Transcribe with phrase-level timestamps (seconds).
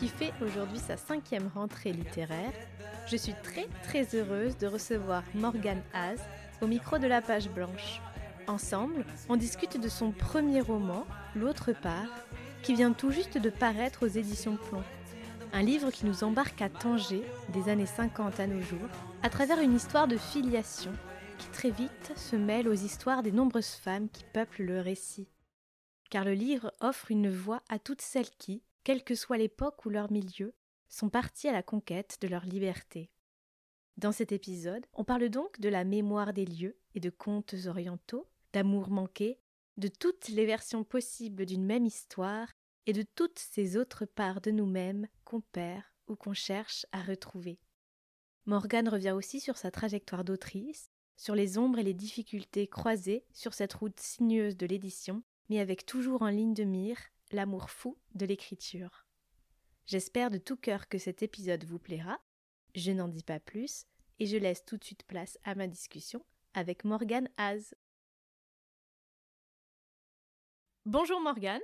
[0.00, 2.54] qui fait aujourd'hui sa cinquième rentrée littéraire,
[3.06, 6.22] je suis très très heureuse de recevoir Morgane Haas
[6.62, 8.00] au micro de La Page Blanche.
[8.46, 11.04] Ensemble, on discute de son premier roman,
[11.36, 12.08] L'autre part,
[12.62, 14.82] qui vient tout juste de paraître aux éditions Plomb.
[15.52, 18.88] Un livre qui nous embarque à Tanger, des années 50 à nos jours,
[19.22, 20.92] à travers une histoire de filiation
[21.36, 25.28] qui très vite se mêle aux histoires des nombreuses femmes qui peuplent le récit.
[26.08, 29.90] Car le livre offre une voix à toutes celles qui, quelle que soit l'époque ou
[29.90, 30.54] leur milieu,
[30.88, 33.10] sont partis à la conquête de leur liberté.
[33.96, 38.28] Dans cet épisode, on parle donc de la mémoire des lieux et de contes orientaux,
[38.52, 39.38] d'amour manqué,
[39.76, 42.48] de toutes les versions possibles d'une même histoire
[42.86, 47.60] et de toutes ces autres parts de nous-mêmes qu'on perd ou qu'on cherche à retrouver.
[48.46, 53.54] Morgane revient aussi sur sa trajectoire d'autrice, sur les ombres et les difficultés croisées sur
[53.54, 56.98] cette route sinueuse de l'édition, mais avec toujours en ligne de mire
[57.32, 59.06] l'amour fou de l'écriture.
[59.86, 62.20] J'espère de tout cœur que cet épisode vous plaira.
[62.74, 63.86] Je n'en dis pas plus
[64.18, 67.74] et je laisse tout de suite place à ma discussion avec Morgane Az.
[70.84, 71.60] Bonjour Morgane.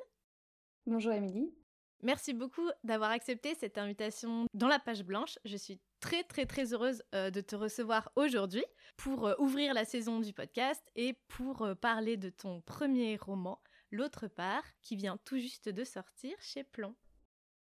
[0.87, 1.55] Bonjour Émilie.
[2.03, 5.39] Merci beaucoup d'avoir accepté cette invitation dans la page blanche.
[5.45, 8.65] Je suis très très très heureuse euh, de te recevoir aujourd'hui
[8.97, 13.61] pour euh, ouvrir la saison du podcast et pour euh, parler de ton premier roman,
[13.91, 16.95] L'autre part, qui vient tout juste de sortir chez Plomb.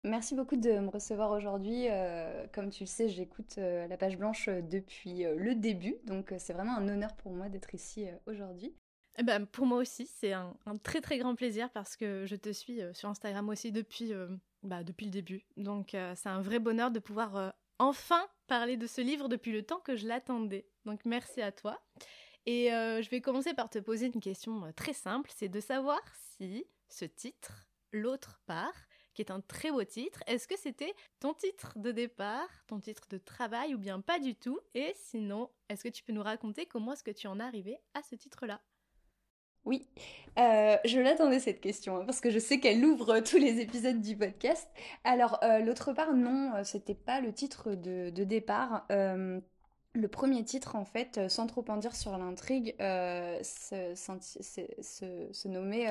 [0.05, 1.87] Merci beaucoup de me recevoir aujourd'hui.
[1.89, 6.33] Euh, comme tu le sais, j'écoute euh, la page blanche euh, depuis le début, donc
[6.39, 8.75] c'est vraiment un honneur pour moi d'être ici aujourd'hui.
[9.17, 12.51] Eh ben, pour moi aussi, c'est un, très très grand plaisir parce que je te
[12.51, 14.11] suis sur Instagram aussi depuis,
[14.63, 15.45] bah, depuis le début.
[15.55, 19.79] Donc c'est un vrai bonheur de pouvoir enfin parler de ce livre depuis le temps
[19.79, 20.65] que je l'attendais.
[20.85, 21.79] Donc merci à toi.
[22.45, 26.01] Et je vais commencer par te poser une question très simple, c'est de savoir
[26.37, 28.73] si ce titre, L'autre part,
[29.13, 30.23] qui est un très beau titre.
[30.25, 34.33] Est-ce que c'était ton titre de départ, ton titre de travail ou bien pas du
[34.33, 34.59] tout?
[34.73, 37.77] Et sinon, est-ce que tu peux nous raconter comment est-ce que tu en es arrivé
[37.93, 38.61] à ce titre-là?
[39.65, 39.87] Oui,
[40.39, 44.01] euh, je l'attendais cette question hein, parce que je sais qu'elle ouvre tous les épisodes
[44.01, 44.67] du podcast.
[45.05, 48.87] Alors euh, l'autre part, non, euh, c'était pas le titre de, départ.
[49.93, 55.87] Le premier titre, en fait, sans trop en dire sur l'intrigue, se, se, nommait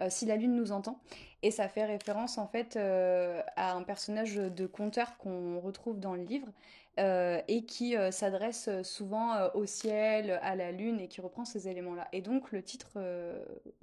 [0.00, 1.00] euh, si la lune nous entend.
[1.42, 6.14] Et ça fait référence en fait euh, à un personnage de conteur qu'on retrouve dans
[6.14, 6.48] le livre
[6.98, 12.08] euh, et qui s'adresse souvent au ciel, à la lune et qui reprend ces éléments-là.
[12.12, 12.98] Et donc le titre,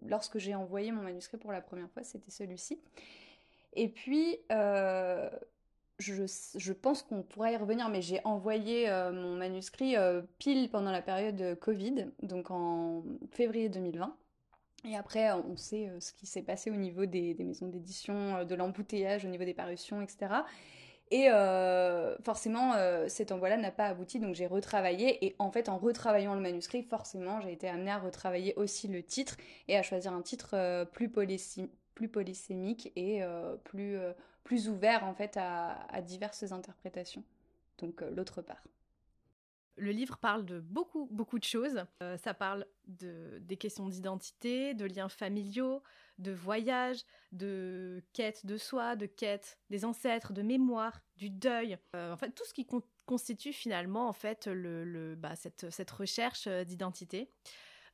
[0.06, 2.80] lorsque j'ai envoyé mon manuscrit pour la première fois, c'était celui-ci.
[3.74, 4.38] Et puis,
[6.00, 6.24] je,
[6.56, 9.96] je, pense qu'on pourra y revenir, mais j'ai envoyé mon manuscrit
[10.38, 14.16] pile pendant la période Covid, donc en février 2020.
[14.88, 18.46] Et après, on sait euh, ce qui s'est passé au niveau des, maisons d'édition, euh,
[18.46, 20.34] de l'embouteillage, au niveau des parutions, etc.
[21.12, 22.74] Et euh, forcément,
[23.08, 25.24] cet envoi-là n'a pas abouti, donc j'ai retravaillé.
[25.24, 29.04] Et en fait, en retravaillant le manuscrit, forcément, j'ai été amenée à retravailler aussi le
[29.04, 31.12] titre et à choisir un titre plus,
[31.94, 33.22] plus polysémique et
[33.66, 34.00] plus,
[34.46, 37.24] plus ouvert en fait à, diverses interprétations.
[37.80, 38.64] Donc l'autre part.
[39.78, 41.84] Le livre parle de beaucoup, beaucoup de choses.
[42.02, 45.84] Euh, ça parle de, des questions d'identité, de liens familiaux,
[46.18, 51.78] de voyage, de quête de soi, de quête des ancêtres, de mémoire, du deuil.
[51.94, 52.66] Euh, en fait, tout ce qui
[53.06, 57.30] constitue finalement en fait le, bah, cette, cette, recherche euh, d'identité.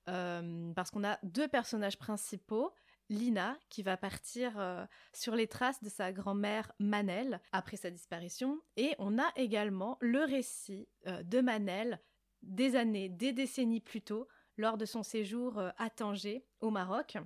[0.06, 2.74] parce qu'on a deux personnages principaux
[3.12, 8.60] Lina qui va partir euh, sur les traces de sa grand-mère Manel après sa disparition.
[8.78, 12.02] Et on a également le récit euh, de Manel
[12.42, 14.28] des années, des décennies plus tôt,
[14.58, 17.18] lors de son séjour euh, à Tanger, au Maroc.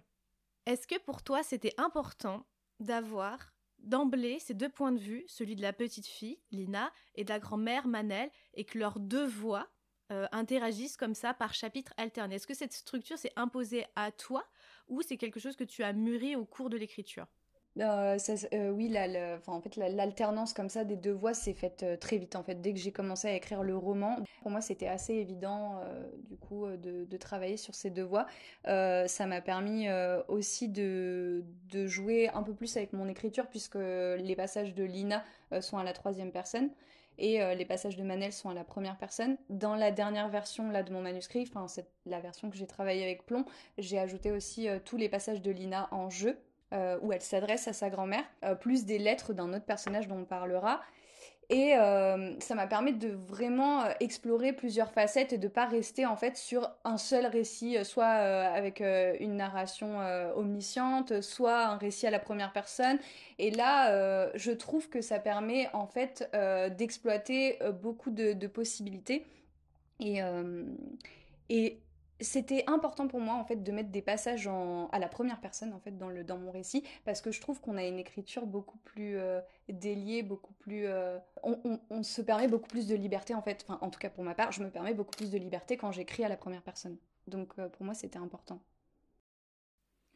[0.65, 2.47] Est-ce que pour toi c'était important
[2.79, 7.29] d'avoir d'emblée ces deux points de vue, celui de la petite fille, Lina, et de
[7.29, 9.69] la grand-mère Manel, et que leurs deux voix
[10.31, 14.45] interagissent comme ça par chapitre alterné Est-ce que cette structure s'est imposée à toi
[14.87, 17.27] ou c'est quelque chose que tu as mûri au cours de l'écriture?
[17.81, 18.17] Euh,
[18.53, 18.95] euh, oui,
[19.47, 22.35] en fait, l'alternance comme ça des deux voix s'est faite euh, très vite.
[22.37, 25.81] En fait, dès que j'ai commencé à écrire le roman, pour moi, c'était assez évident,
[26.29, 28.27] du coup, de, travailler sur ces deux voix.
[28.65, 29.87] ça m'a permis
[30.27, 31.43] aussi de,
[31.85, 35.23] jouer un peu plus avec mon écriture, puisque les passages de Lina
[35.59, 36.69] sont à la troisième personne
[37.17, 39.37] et les passages de Manel sont à la première personne.
[39.49, 43.03] Dans la dernière version là de mon manuscrit, enfin c'est la version que j'ai travaillée
[43.03, 43.45] avec Plomb,
[43.77, 46.37] j'ai ajouté aussi tous les passages de Lina en jeu.
[46.73, 50.17] Euh, où elle s'adresse à sa grand-mère, euh, plus des lettres d'un autre personnage dont
[50.17, 50.81] on parlera.
[51.49, 56.15] Et euh, ça m'a permis de vraiment explorer plusieurs facettes et de pas rester en
[56.15, 59.99] fait sur un seul récit, soit avec une narration
[60.35, 62.97] omnisciente, soit un récit à la première personne.
[63.37, 66.29] Et là, je trouve que ça permet en fait
[66.77, 69.23] d'exploiter beaucoup de, possibilités.
[69.99, 70.21] Et
[72.21, 74.47] c'était important pour moi en fait de mettre des passages
[74.91, 77.59] à la première personne en fait dans le dans mon récit parce que je trouve
[77.59, 82.67] qu'on a une écriture beaucoup plus euh, déliée beaucoup plus euh, on, se permet beaucoup
[82.67, 83.65] plus de liberté en fait.
[83.67, 85.91] Enfin en tout cas pour ma part je me permets beaucoup plus de liberté quand
[85.91, 86.97] j'écris à la première personne.
[87.27, 88.61] Donc euh, pour moi c'était important.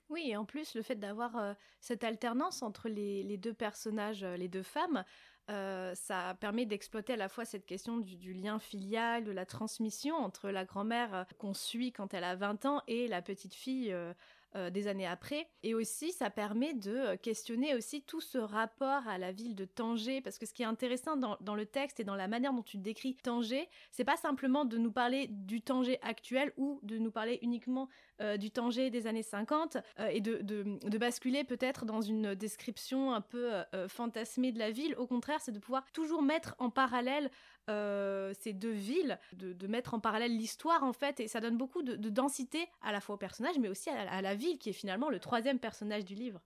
[0.09, 4.63] Oui, et en plus, le fait d'avoir cette alternance entre les, deux personnages, les deux
[4.63, 5.03] femmes,
[5.49, 10.15] euh, ça permet d'exploiter à la fois cette question du, lien filial, de la transmission
[10.15, 13.91] entre la grand-mère euh, qu'on suit quand elle a 20 ans et la petite fille
[13.91, 14.13] euh,
[14.55, 15.47] euh, des années après.
[15.61, 19.65] Et aussi, ça permet de euh, questionner aussi tout ce rapport à la ville de
[19.65, 22.51] Tanger, parce que ce qui est intéressant dans, dans le texte et dans la manière
[22.51, 26.97] dont tu décris Tanger, c'est pas simplement de nous parler du Tanger actuel ou de
[26.97, 27.89] nous parler uniquement
[28.21, 29.77] euh, du Tanger des années 50
[30.11, 33.51] et de, de, de basculer peut-être dans une description un peu
[33.87, 34.95] fantasmée de la ville.
[34.97, 37.29] Au contraire, c'est de pouvoir toujours mettre en parallèle
[37.69, 41.83] euh, ces deux villes, de, mettre en parallèle l'histoire en fait, et ça donne beaucoup
[41.83, 45.09] de, densité à la fois au personnage, mais aussi à, la ville qui est finalement
[45.09, 46.41] le troisième personnage du livre.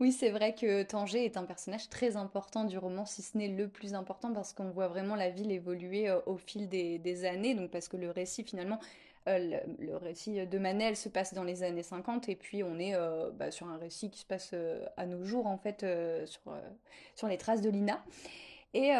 [0.00, 3.48] Oui, c'est vrai que Tanger est un personnage très important du roman, si ce n'est
[3.48, 7.54] le plus important, parce qu'on voit vraiment la ville évoluer euh, au fil des, années,
[7.54, 8.78] donc parce que le récit finalement,
[9.28, 12.94] euh, le, récit de Manel se passe dans les années 50, et puis on est
[13.34, 14.54] bah, sur un récit qui se passe
[14.96, 15.84] à nos jours, en fait,
[16.26, 16.40] sur,
[17.14, 18.02] sur les traces de Lina.
[18.72, 18.92] Et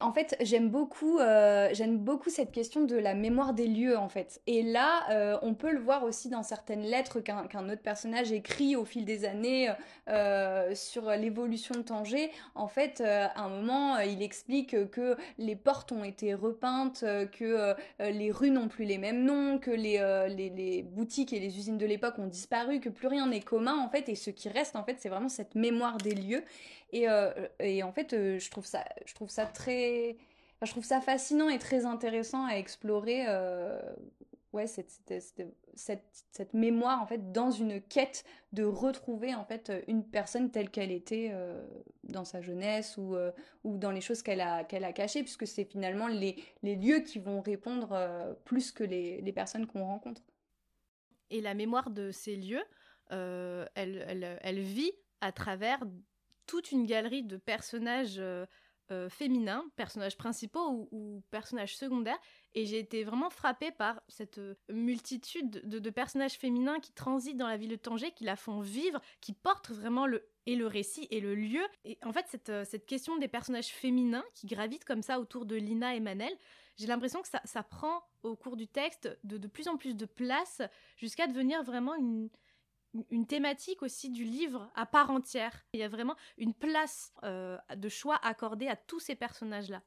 [0.00, 4.08] en fait, j'aime beaucoup, euh, j'aime beaucoup cette question de la mémoire des lieux, en
[4.08, 4.40] fait.
[4.46, 8.76] Et là, euh, on peut le voir aussi dans certaines lettres qu'un autre personnage écrit
[8.76, 9.70] au fil des années
[10.08, 12.30] euh, sur l'évolution de Tanger.
[12.54, 18.32] En fait, à un moment, il explique que les portes ont été repeintes, que les
[18.32, 19.98] rues n'ont plus les mêmes noms, que les,
[20.34, 23.76] les, les boutiques et les usines de l'époque ont disparu, que plus rien n'est commun,
[23.76, 24.08] en fait.
[24.08, 26.42] Et ce qui reste, en fait, c'est vraiment cette mémoire des lieux.
[26.92, 28.84] Et, euh, et en fait, euh, je trouve ça,
[29.46, 30.16] très,
[30.62, 33.24] je trouve ça fascinant et très intéressant à explorer.
[33.28, 33.80] Euh,
[34.52, 39.72] ouais, cette, cette, cette, cette, mémoire en fait dans une quête de retrouver en fait
[39.86, 41.32] une personne telle qu'elle était
[42.02, 43.14] dans sa jeunesse ou,
[43.62, 47.00] ou dans les choses qu'elle a, qu'elle a cachées, puisque c'est finalement les, les, lieux
[47.00, 50.22] qui vont répondre plus que les, les personnes qu'on rencontre.
[51.30, 52.64] Et la mémoire de ces lieux,
[53.10, 54.90] elle, elle, elle, vit
[55.20, 55.84] à travers
[56.50, 58.44] toute une galerie de personnages euh,
[58.90, 62.18] euh, féminins, personnages principaux ou, personnages secondaires,
[62.54, 67.46] et j'ai été vraiment frappée par cette euh, multitude de, personnages féminins qui transitent dans
[67.46, 71.06] la ville de Tanger, qui la font vivre, qui portent vraiment le et le récit
[71.12, 71.62] et le lieu.
[71.84, 75.94] Et en fait, cette, question des personnages féminins qui gravitent comme ça autour de Lina
[75.94, 76.36] et Manel,
[76.76, 80.06] j'ai l'impression que ça, prend au cours du texte de, de plus en plus de
[80.06, 80.62] place
[80.96, 82.28] jusqu'à devenir vraiment une,
[83.10, 85.64] une thématique aussi du livre à part entière.
[85.72, 89.82] Il y a vraiment une place euh, de choix accordée à tous ces personnages-là.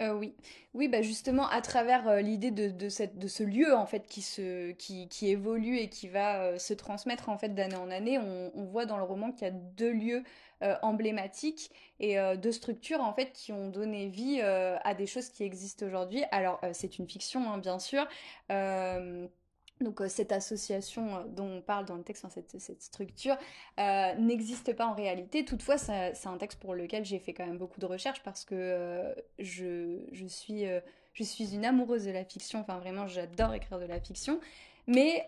[0.00, 0.34] Euh, oui,
[0.72, 4.06] oui, bah justement à travers euh, l'idée de, de, cette, de ce lieu en fait
[4.06, 8.18] qui se, qui, qui évolue et qui va se transmettre en fait d'année en année,
[8.18, 10.24] on, voit dans le roman qu'il y a deux lieux
[10.82, 11.70] emblématiques
[12.00, 16.22] et deux structures en fait qui ont donné vie à des choses qui existent aujourd'hui.
[16.32, 18.06] Alors c'est une fiction hein, bien sûr.
[19.80, 22.26] Donc euh, cette association euh, dont on parle dans le texte,
[22.58, 23.36] cette, structure,
[23.78, 25.44] euh, n'existe pas en réalité.
[25.44, 29.14] Toutefois, c'est un texte pour lequel j'ai fait quand même beaucoup de recherches parce que
[29.38, 32.60] je suis une amoureuse de la fiction.
[32.60, 34.40] Enfin, vraiment, j'adore écrire de la fiction.
[34.86, 35.24] Mais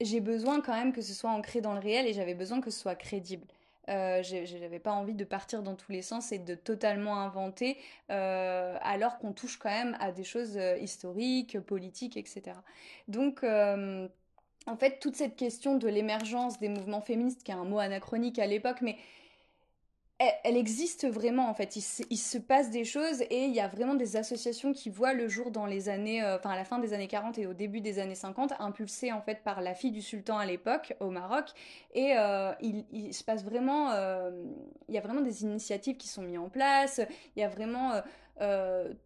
[0.00, 2.70] j'ai besoin quand même que ce soit ancré dans le réel et j'avais besoin que
[2.70, 3.46] ce soit crédible.
[3.90, 7.76] Euh, J'avais pas envie de partir dans tous les sens et de totalement inventer,
[8.10, 12.56] euh, alors qu'on touche quand même à des choses euh, historiques, politiques, etc.
[13.08, 14.08] Donc, euh,
[14.66, 18.38] en fait, toute cette question de l'émergence des mouvements féministes, qui est un mot anachronique
[18.38, 18.96] à l'époque, mais
[20.44, 21.76] elle, existe vraiment en fait.
[21.76, 25.28] Il se, passe des choses et il y a vraiment des associations qui voient le
[25.28, 27.80] jour dans les années, euh, enfin à la fin des années 40 et au début
[27.80, 31.46] des années 50, impulsées en fait par la fille du sultan à l'époque au Maroc.
[31.94, 34.30] Et euh, il, se passe vraiment, euh,
[34.88, 37.00] il y a vraiment des initiatives qui sont mises en place.
[37.36, 37.92] Il y a vraiment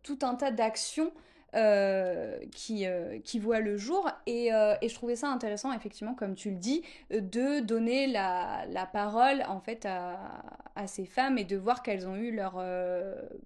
[0.03, 1.13] tout un tas d'actions
[1.55, 4.11] euh, qui, euh, voit le jour.
[4.27, 8.89] Et, euh, et, je trouvais ça intéressant, effectivement, comme tu le dis, de donner la,
[8.93, 12.55] parole en fait à, ces femmes et de voir qu'elles ont eu leur,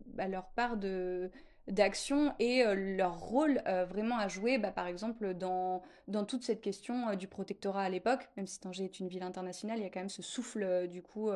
[0.06, 1.30] bah, leur part de
[1.66, 3.60] d'action et leur rôle
[3.90, 8.26] vraiment à jouer, bah, par exemple, dans, dans toute cette question du protectorat à l'époque,
[8.38, 11.02] même si Tanger est une ville internationale, il y a quand même ce souffle, du
[11.02, 11.30] coup,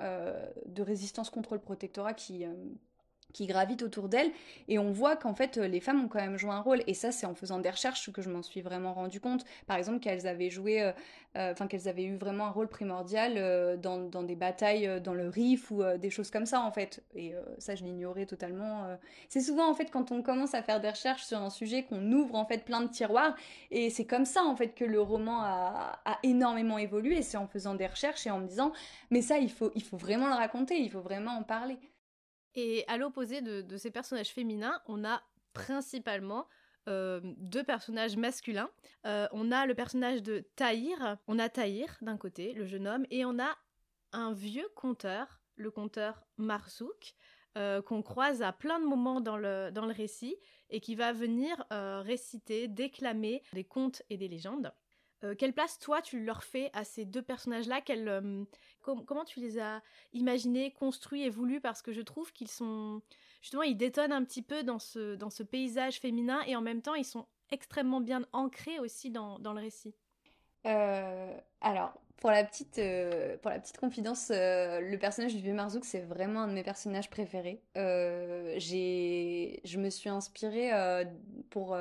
[0.00, 2.46] de résistance contre le protectorat qui,
[3.36, 4.30] qui gravitent autour d'elle.
[4.68, 6.82] Et on voit qu'en fait les femmes ont quand même joué un rôle.
[6.86, 9.44] Et ça c'est en faisant des recherches que je m'en suis vraiment rendu compte.
[9.66, 10.92] Par exemple qu'elles avaient joué euh,
[11.36, 15.12] euh, enfin qu'elles avaient eu vraiment un rôle primordial euh, dans, dans, des batailles dans
[15.12, 17.04] le Rif ou des choses comme ça en fait.
[17.14, 18.96] Et ça je l'ignorais totalement
[19.28, 22.10] c'est souvent en fait quand on commence à faire des recherches sur un sujet qu'on
[22.12, 23.36] ouvre en fait plein de tiroirs.
[23.70, 27.20] Et c'est comme ça en fait que le roman a, a énormément évolué.
[27.20, 28.72] C'est en faisant des recherches et en me disant
[29.10, 30.78] mais ça il faut il faut vraiment le raconter.
[30.78, 31.76] Il faut vraiment en parler
[32.56, 35.22] et à l'opposé de, ces personnages féminins, on a
[35.52, 36.48] principalement
[36.88, 38.70] euh, deux personnages masculins.
[39.04, 43.06] Euh, on a le personnage de Tahir, on a Tahir d'un côté, le jeune homme,
[43.10, 43.56] et on a
[44.12, 47.14] un vieux conteur, le conteur Marzouk,
[47.58, 50.36] euh, qu'on croise à plein de moments dans le, dans le récit
[50.70, 54.72] et qui va venir réciter, déclamer des contes et des légendes.
[55.24, 57.80] Euh, quelle place, toi, tu leur fais à ces deux personnages-là?
[57.90, 58.44] Euh,
[58.82, 59.82] Comment tu les as
[60.12, 63.02] imaginés, construits et voulus Parce que je trouve qu'ils sont...
[63.40, 66.82] Justement, ils détonnent un petit peu dans ce, dans ce paysage féminin et en même
[66.82, 69.94] temps, ils sont extrêmement bien ancrés aussi dans, dans le récit.
[70.66, 75.52] Euh, alors, pour la petite, euh, pour la petite confidence, euh, le personnage du vieux
[75.52, 77.60] Marzouk, c'est vraiment un de mes personnages préférés.
[77.76, 80.70] j'ai, je me suis inspirée
[81.50, 81.76] pour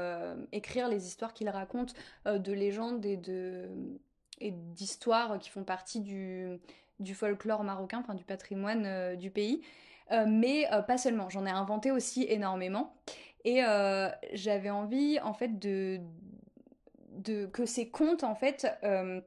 [0.52, 1.94] écrire les histoires qu'il raconte
[2.26, 3.70] de légendes et de
[4.42, 6.60] et d'histoires qui font partie du,
[7.00, 9.62] du folklore marocain, du patrimoine du pays.
[10.28, 12.94] mais pas seulement, j'en ai inventé aussi énormément.
[13.46, 13.62] Et
[14.34, 16.02] j'avais envie, en fait, de,
[17.52, 19.22] que ces contes en fait euh,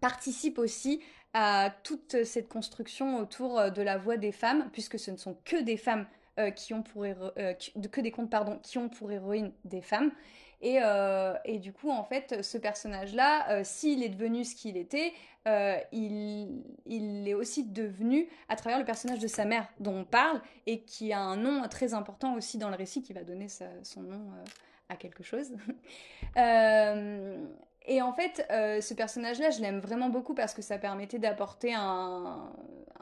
[0.00, 1.00] participent aussi
[1.32, 5.36] à toute cette construction autour euh, de la voix des femmes, puisque ce ne sont
[5.44, 6.06] que des femmes
[6.38, 10.12] euh, qui ont pour que des contes pardon qui ont pour héroïne des femmes.
[10.62, 10.78] Et,
[11.44, 15.12] et du coup, en fait, ce personnage-là, s'il est devenu ce qu'il était,
[15.92, 20.40] il, il est aussi devenu à travers le personnage de sa mère dont on parle
[20.64, 23.48] et qui a un nom très important aussi dans le récit qui va donner
[23.82, 24.30] son nom
[24.88, 25.52] à quelque chose.
[26.36, 27.46] Euh,
[27.86, 31.72] et en fait, euh, ce personnage-là, je l'aime vraiment beaucoup parce que ça permettait d'apporter
[31.72, 32.50] un,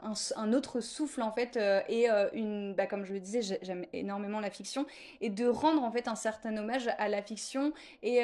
[0.03, 4.39] un, autre souffle en fait euh, et une, bah, comme je le disais, j'aime énormément
[4.39, 4.85] la fiction
[5.19, 7.73] et de rendre en fait un certain hommage à la fiction
[8.03, 8.23] et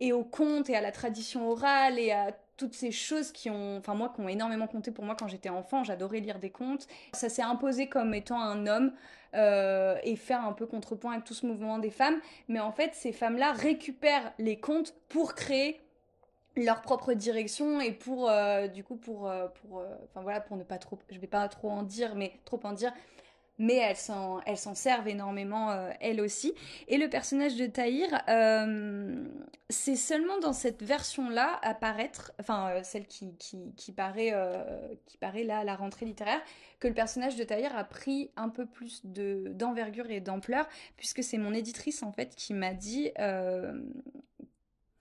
[0.00, 3.78] et au conte et à la tradition orale et à toutes ces choses qui ont,
[3.78, 5.84] enfin moi, qui ont énormément compté pour moi quand j'étais enfant.
[5.84, 6.86] J'adorais lire des contes.
[7.12, 8.92] Ça s'est imposé comme étant un homme
[9.34, 12.20] euh, et faire un peu contrepoint avec tout ce mouvement des femmes.
[12.48, 15.80] Mais en fait, ces femmes-là récupèrent les contes pour créer
[16.56, 20.62] leur propre direction et pour euh, du coup pour euh, pour enfin voilà pour ne
[20.62, 22.92] pas trop je vais pas trop en dire mais trop en dire
[23.58, 26.54] mais elles s'en, elles s'en servent énormément euh, elles aussi.
[26.88, 29.26] Et le personnage de Tahir, euh,
[29.68, 34.34] c'est seulement dans cette version-là apparaître, enfin euh, celle qui, qui, qui paraît,
[35.06, 36.40] qui paraît là à la rentrée littéraire,
[36.80, 41.22] que le personnage de Tahir a pris un peu plus de, d'envergure et d'ampleur, puisque
[41.22, 43.12] c'est mon éditrice en fait qui m'a dit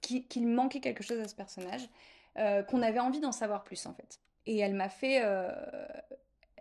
[0.01, 1.89] qu'il manquait quelque chose à ce personnage,
[2.35, 4.19] qu'on avait envie d'en savoir plus en fait.
[4.45, 5.23] Et elle m'a fait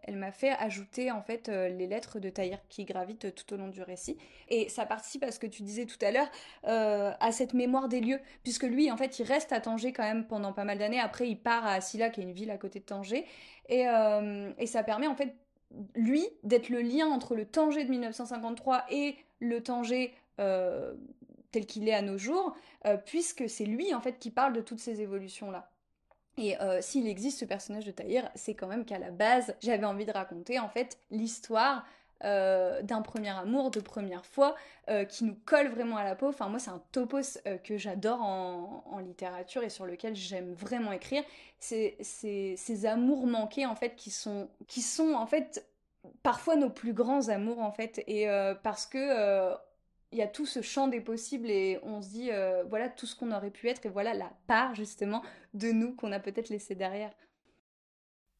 [0.04, 3.56] elle m'a fait ajouter en fait euh, les lettres de Tahir qui gravitent tout au
[3.56, 4.18] long du récit.
[4.49, 6.28] Et ça participe à ce que tu disais tout à l'heure,
[6.66, 10.02] euh, à cette mémoire des lieux, puisque lui en fait il reste à Tanger quand
[10.02, 11.00] même pendant pas mal d'années.
[11.00, 13.25] Après il part à Silla qui est une ville à côté de Tanger,
[13.68, 15.35] et, euh, et ça permet en fait
[15.94, 21.94] lui d'être le lien entre le Tanger de 1953 et le Tanger tel qu'il est
[21.94, 22.56] à nos jours,
[23.06, 25.71] puisque c'est lui en fait qui parle de toutes ces évolutions là.
[26.38, 29.84] Et euh, s'il existe ce personnage de Tahir, c'est quand même qu'à la base, j'avais
[29.84, 31.84] envie de raconter en fait l'histoire
[32.24, 34.54] euh, d'un premier amour, de première fois,
[34.88, 36.28] euh, qui nous colle vraiment à la peau.
[36.28, 41.22] Enfin, moi, c'est un topos que j'adore en, littérature et sur lequel j'aime vraiment écrire.
[41.58, 45.66] C'est ces amours manqués, en fait, qui sont, qui sont, en fait,
[46.22, 48.02] parfois nos plus grands amours, en fait.
[48.06, 48.26] Et
[48.62, 49.52] parce que
[50.12, 53.07] il y a tout ce champ des possibles et on se dit euh, voilà tout
[53.07, 55.23] ce qu'on aurait pu être et voilà la part justement
[55.54, 57.12] de nous qu'on a peut-être laissé derrière.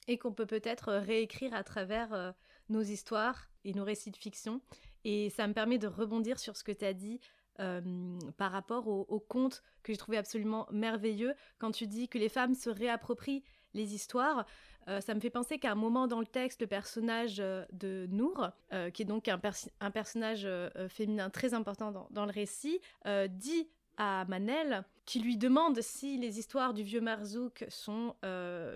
[0.09, 2.35] et qu'on peut peut-être réécrire à travers
[2.69, 4.61] nos histoires et nos récits de fiction.
[5.05, 7.21] Et ça me permet de rebondir sur ce que tu as dit
[7.57, 12.29] par rapport au, au conte que j'ai trouvé absolument merveilleux quand tu dis que les
[12.29, 14.47] femmes se réapproprient les histoires.
[14.89, 18.09] Euh, ça me fait penser qu'à un moment dans le texte, le personnage euh, de
[18.11, 20.49] Nour, euh, qui est donc un, personnage
[20.89, 22.81] féminin très important dans, le récit,
[23.29, 28.15] dit à Manel, qui lui demande si les histoires du vieux Marzouk sont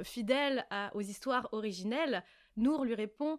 [0.04, 2.22] fidèles aux histoires originelles.
[2.56, 3.38] Nour lui répond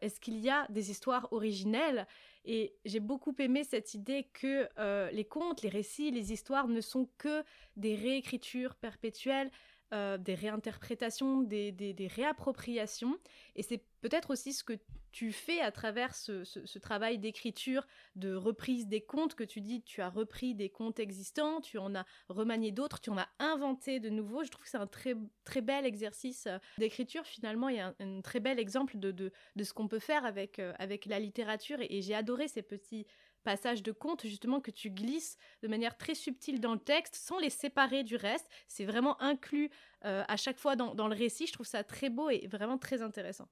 [0.00, 2.06] Est-ce qu'il y a des histoires originelles?
[2.44, 4.68] Et j'ai beaucoup aimé cette idée que
[5.12, 7.44] les contes, les récits, les histoires ne sont que
[7.76, 9.50] des réécritures perpétuelles
[9.94, 13.16] euh, des réinterprétations, des, réappropriations.
[13.54, 14.72] Et c'est peut-être aussi ce que
[15.12, 17.86] tu fais à travers ce, travail d'écriture,
[18.16, 21.94] de reprise des contes que tu dis, tu as repris des contes existants, tu en
[21.94, 24.42] as remanié d'autres, tu en as inventé de nouveaux.
[24.42, 28.20] Je trouve que c'est un très, très bel exercice euh, d'écriture finalement et un, un,
[28.20, 29.30] très bel exemple de,
[29.62, 31.78] ce qu'on peut faire avec, euh, avec la littérature.
[31.80, 33.06] et j'ai adoré ces petits
[33.44, 37.38] passages de contes justement que tu glisses de manière très subtile dans le texte sans
[37.38, 38.48] les séparer du reste.
[38.66, 39.70] C'est vraiment inclus
[40.04, 41.46] euh, à chaque fois dans, le récit.
[41.46, 43.48] Je trouve ça très beau et vraiment très intéressant.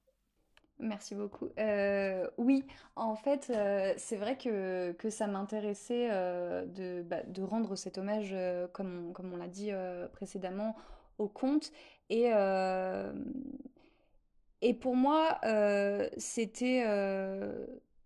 [0.79, 1.49] Merci beaucoup.
[1.59, 7.75] Euh, oui, en fait, euh, c'est vrai que, que ça m'intéressait de, bah, de, rendre
[7.75, 8.35] cet hommage,
[8.73, 9.71] comme on, comme on l'a dit
[10.11, 10.75] précédemment,
[11.19, 11.71] au conte.
[12.09, 12.31] Et,
[14.61, 15.39] et pour moi,
[16.17, 16.83] c'était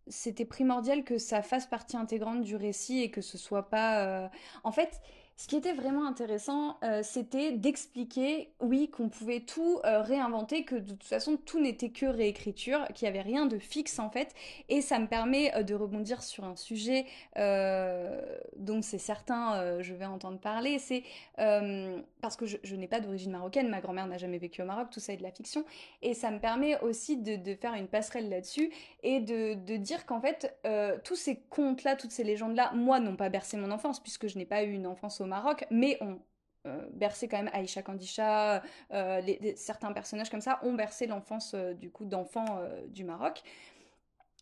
[0.10, 4.06] c'était primordial que ça fasse partie intégrante du récit et que ce soit pas.
[4.06, 4.28] Euh,
[4.64, 5.02] en fait,
[5.40, 10.74] ce qui était vraiment intéressant, euh, c'était d'expliquer, oui, qu'on pouvait tout euh, réinventer, que
[10.74, 14.34] de toute façon tout n'était que réécriture, qu'il n'y avait rien de fixe en fait.
[14.68, 20.06] Et ça me permet euh, de rebondir sur un sujet dont c'est certain, je vais
[20.06, 20.80] entendre parler.
[20.80, 21.04] C'est
[21.36, 25.00] parce que je, n'ai pas d'origine marocaine, ma grand-mère n'a jamais vécu au Maroc, tout
[25.00, 25.64] ça est de la fiction.
[26.02, 28.72] Et ça me permet aussi de, faire une passerelle là-dessus
[29.04, 30.58] et de, de dire qu'en fait,
[31.04, 34.46] tous ces contes-là, toutes ces légendes-là, moi, n'ont pas bercé mon enfance puisque je n'ai
[34.46, 36.20] pas eu une enfance au Maroc, mais on
[36.68, 39.22] euh, bercé quand même Aïcha Kandisha, euh,
[39.56, 43.42] certains personnages comme ça ont bercé l'enfance euh, du coup d'enfants du Maroc.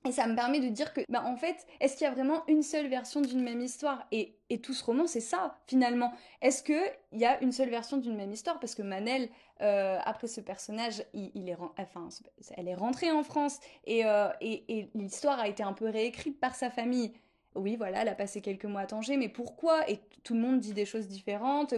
[0.08, 2.46] Et ça me permet de dire que, bah, en fait, est-ce qu'il y a vraiment
[2.48, 4.06] une seule version d'une même histoire?
[4.12, 6.13] Et, et, tout ce roman, c'est ça, finalement.
[6.44, 6.79] Est-ce qu'il
[7.14, 8.59] y a une seule version d'une même histoire?
[8.59, 12.09] Parce que Manel, après ce personnage, il, est, enfin,
[12.55, 14.03] elle est rentrée en France et,
[14.42, 17.12] et l'histoire a été un peu réécrite par sa famille
[17.55, 19.89] oui, voilà, elle a passé quelques mois à Tanger, mais pourquoi?
[19.89, 21.74] Et tout le monde dit des choses différentes.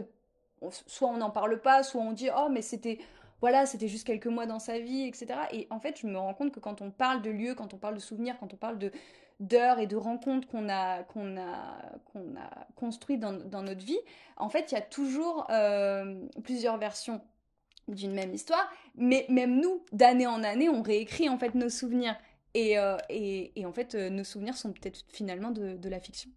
[0.87, 2.97] Soit on n'en parle pas, soit on dit oh mais c'était
[3.41, 5.27] voilà, c'était juste quelques mois dans sa vie, etc.
[5.51, 7.77] Et en fait, je me rends compte que quand on parle de lieux, quand on
[7.77, 8.91] parle de souvenirs, quand on parle de
[9.39, 11.77] d'heures et de rencontres qu'on a qu'on a
[12.39, 13.99] a construit dans, notre vie,
[14.37, 17.21] en fait, il y a toujours euh, plusieurs versions
[17.87, 22.15] d'une même histoire, mais même nous, d'année en année, on réécrit en fait nos souvenirs.
[22.55, 26.31] Euh, et, et, en fait, euh, nos souvenirs sont peut-être finalement de, la fiction.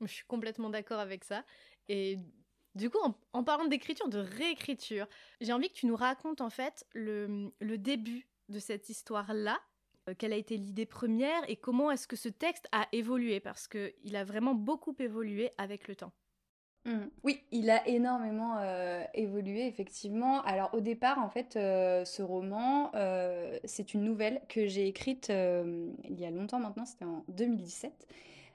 [0.00, 1.44] Je suis complètement d'accord avec ça.
[1.88, 2.18] Et
[2.74, 2.98] du coup,
[3.32, 5.06] en, parlant d'écriture, de réécriture,
[5.40, 9.58] j'ai envie que tu nous racontes en fait le, début de cette histoire-là.
[10.08, 13.68] Euh, quelle a été l'idée première et comment est-ce que ce texte a évolué Parce
[13.68, 16.12] qu'il a vraiment beaucoup évolué avec le temps.
[16.86, 17.08] Mmh.
[17.24, 20.40] Oui, il a énormément euh, évolué, effectivement.
[20.42, 25.28] Alors au départ, en fait, euh, ce roman, euh, c'est une nouvelle que j'ai écrite
[25.28, 27.92] il y a longtemps maintenant, c'était en 2017.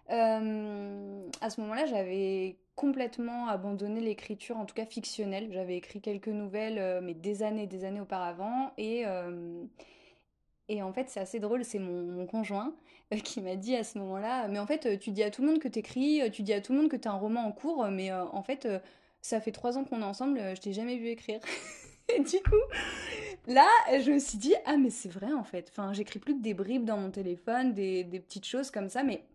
[0.09, 5.49] à ce moment-là, j'avais complètement abandonné l'écriture, en tout cas fictionnelle.
[5.51, 8.71] J'avais écrit quelques nouvelles, mais des années et des années auparavant.
[8.77, 9.03] Et,
[10.71, 12.73] et en fait, c'est assez drôle, c'est mon, conjoint
[13.13, 15.41] euh, qui m'a dit à ce moment-là, mais en fait, euh, tu dis à tout
[15.41, 17.11] le monde que tu écris, euh, tu dis à tout le monde que tu as
[17.11, 18.67] un roman en cours, mais en fait,
[19.21, 21.41] ça fait trois ans qu'on est ensemble, je t'ai jamais vu écrire.
[22.15, 22.55] et du coup,
[23.47, 23.67] là,
[23.99, 26.53] je me suis dit, ah mais c'est vrai en fait, enfin, j'écris plus que des
[26.53, 29.25] bribes dans mon téléphone, des, des petites choses comme ça, mais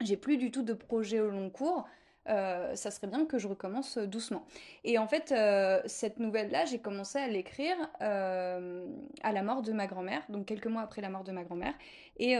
[0.00, 1.86] j'ai plus du tout de projet au long cours.
[2.28, 4.46] Euh, ça serait bien que je recommence euh, doucement.
[4.84, 9.86] Et en fait, euh, cette nouvelle-là, j'ai commencé à l'écrire à la mort de ma
[9.86, 11.74] grand-mère, donc quelques mois après la mort de ma grand-mère.
[12.18, 12.36] Et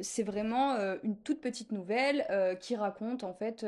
[0.00, 2.26] c'est vraiment une toute petite nouvelle
[2.60, 3.64] qui raconte en fait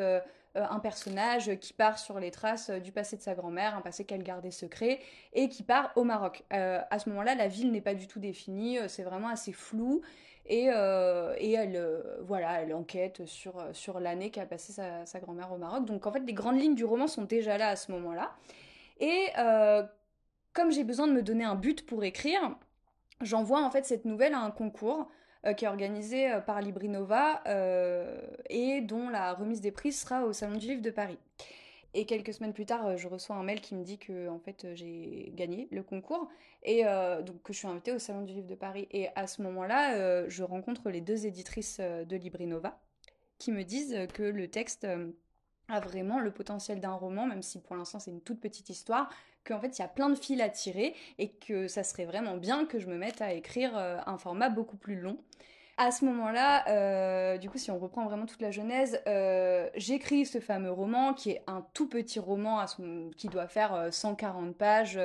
[0.54, 4.22] un personnage qui part sur les traces du passé de sa grand-mère, un passé qu'elle
[4.22, 4.98] gardait secret,
[5.32, 6.44] et qui part au Maroc.
[6.50, 10.02] à ce moment-là, la ville n'est pas du tout définie, c'est vraiment assez flou.
[10.48, 15.20] Et, euh, et elle, euh, voilà, elle enquête sur, euh, l'année qu'a passé sa, sa
[15.20, 15.84] grand-mère au Maroc.
[15.84, 18.34] Donc en fait, les grandes lignes du roman sont déjà là à ce moment-là.
[19.00, 19.28] Et
[20.54, 22.40] comme j'ai besoin de me donner un but pour écrire,
[23.20, 25.08] j'envoie en fait cette nouvelle à un concours
[25.56, 27.42] qui est organisé par Librinova
[28.50, 31.18] et dont la remise des prix sera au Salon du Livre de Paris.
[31.94, 34.66] Et quelques semaines plus tard, je reçois un mail qui me dit que en fait
[34.74, 36.28] j'ai gagné le concours
[36.62, 36.84] et
[37.24, 38.86] donc que je suis invitée au Salon du Livre de Paris.
[38.90, 42.78] Et à ce moment-là, je rencontre les deux éditrices de Librinova
[43.38, 44.86] qui me disent que le texte
[45.68, 49.10] a vraiment le potentiel d'un roman, même si pour l'instant c'est une toute petite histoire,
[49.44, 52.36] qu'en fait il y a plein de fils à tirer et que ça serait vraiment
[52.36, 55.18] bien que je me mette à écrire euh, un format beaucoup plus long.
[55.78, 60.26] À ce moment-là, euh, du coup, si on reprend vraiment toute la genèse, euh, j'écris
[60.26, 62.64] ce fameux roman qui est un tout petit roman
[63.16, 65.00] qui doit faire 140 pages.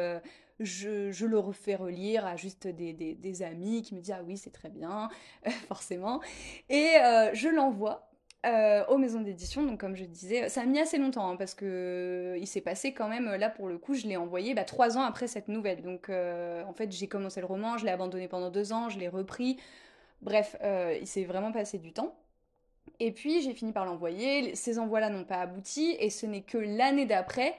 [0.60, 4.70] Je, le refais relire à juste des, amis qui me disent ah oui c'est très
[4.70, 5.10] bien
[5.68, 6.22] forcément
[6.70, 6.94] et
[7.34, 8.14] je l'envoie
[8.46, 9.64] euh, aux maisons d'édition.
[9.64, 12.60] Donc comme je disais, ça a mis assez longtemps hein, parce que euh, il s'est
[12.60, 15.48] passé quand même là pour le coup, je l'ai envoyé bah, trois ans après cette
[15.48, 15.82] nouvelle.
[15.82, 19.00] Donc euh, en fait j'ai commencé le roman, je l'ai abandonné pendant deux ans, je
[19.00, 19.58] l'ai repris.
[20.24, 20.56] Bref,
[21.00, 22.16] il s'est vraiment passé du temps.
[23.00, 24.56] Et puis j'ai fini par l'envoyer.
[24.56, 27.56] Ces envois-là n'ont pas abouti et ce n'est que l'année d'après.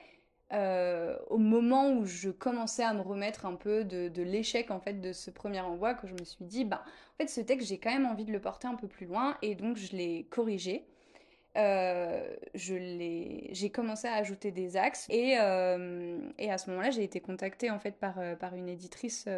[0.51, 5.13] au moment où je commençais à me remettre un peu de, l'échec en fait de
[5.13, 6.83] ce premier envoi que je me suis dit bah
[7.15, 9.37] en fait, ce texte, j'ai quand même envie de le porter un peu plus loin
[9.41, 10.85] et donc je l'ai corrigé.
[11.57, 17.21] Euh, j'ai commencé à ajouter des axes et, euh, et à ce moment-là, j'ai été
[17.21, 19.29] contactée en fait par, euh, par une éditrice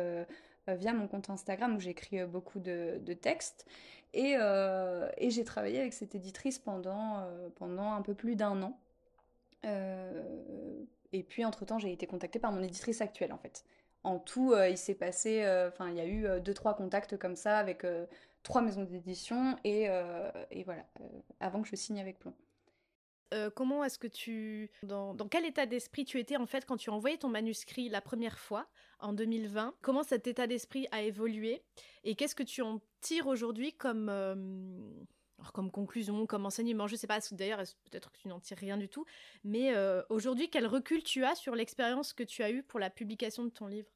[0.69, 3.67] via mon compte Instagram où j'écris beaucoup de, textes.
[4.15, 7.23] Et, et j'ai travaillé avec cette éditrice pendant,
[7.61, 8.79] un peu plus d'un an.
[11.13, 13.65] et puis, entre-temps, j'ai été contactée par mon éditrice actuelle, en fait
[14.07, 16.75] en tout, euh, il s'est passé, euh, enfin, il y a eu euh, deux, trois
[16.75, 17.85] contacts comme ça avec
[18.45, 19.89] trois maisons d'édition et,
[20.65, 20.85] voilà,
[21.41, 22.35] avant que je signe avec Plomb.
[23.55, 24.71] Comment est-ce que tu...
[24.83, 28.01] Dans, quel état d'esprit tu étais en fait quand tu as envoyé ton manuscrit la
[28.01, 28.67] première fois
[28.99, 31.63] en 2020 Comment cet état d'esprit a évolué?
[32.05, 35.07] Et qu'est-ce que tu en tires aujourd'hui comme,
[35.53, 36.87] comme conclusion, comme enseignement?
[36.87, 39.05] Je sais pas, d'ailleurs peut-être que tu n'en tires rien du tout,
[39.45, 39.73] mais
[40.09, 43.51] aujourd'hui quel recul tu as sur l'expérience que tu as eue pour la publication de
[43.51, 43.89] ton livre?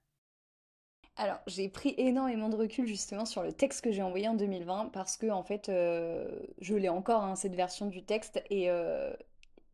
[1.21, 4.87] Alors, j'ai pris énormément de recul justement sur le texte que j'ai envoyé en 2020
[4.91, 6.27] parce que en fait, euh,
[6.63, 9.13] je l'ai encore hein, cette version du texte et euh,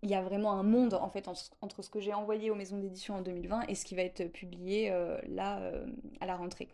[0.03, 2.79] il y a vraiment un monde en fait entre ce que j'ai envoyé aux maisons
[2.79, 5.61] d'édition en 2020 et ce qui va être publié euh, là
[6.21, 6.67] à la rentrée.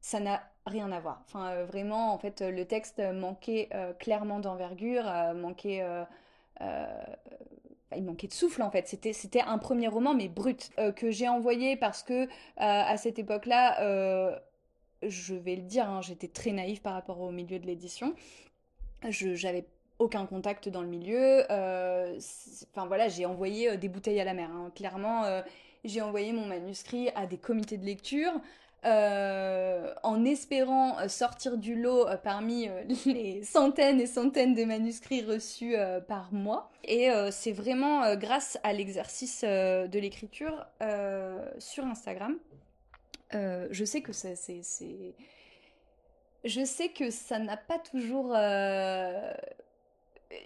[0.00, 1.24] Ça n'a rien à voir.
[1.26, 5.82] Enfin, vraiment, en fait, le texte manquait clairement d'envergure, manquait
[7.96, 8.88] il manquait de souffle en fait.
[8.88, 12.26] C'était, c'était un premier roman mais brut euh, que j'ai envoyé parce que euh,
[12.56, 14.38] à cette époque-là, euh,
[15.02, 18.14] je vais le dire, hein, j'étais très naïve par rapport au milieu de l'édition.
[19.08, 19.66] Je, j'avais
[19.98, 21.42] aucun contact dans le milieu.
[21.44, 24.50] Enfin voilà, j'ai envoyé des bouteilles à la mer.
[24.50, 24.72] Hein.
[24.74, 25.24] Clairement,
[25.84, 28.32] j'ai envoyé mon manuscrit à des comités de lecture.
[28.84, 32.68] Euh, en espérant euh, sortir du lot euh, parmi
[33.06, 35.74] les centaines et centaines de manuscrits reçus
[36.06, 36.70] par mois.
[36.84, 40.66] Et c'est vraiment grâce à l'exercice de l'écriture
[41.58, 42.38] sur Instagram.
[43.32, 44.34] je sais que c'est...
[46.44, 48.34] Je sais que ça n'a pas toujours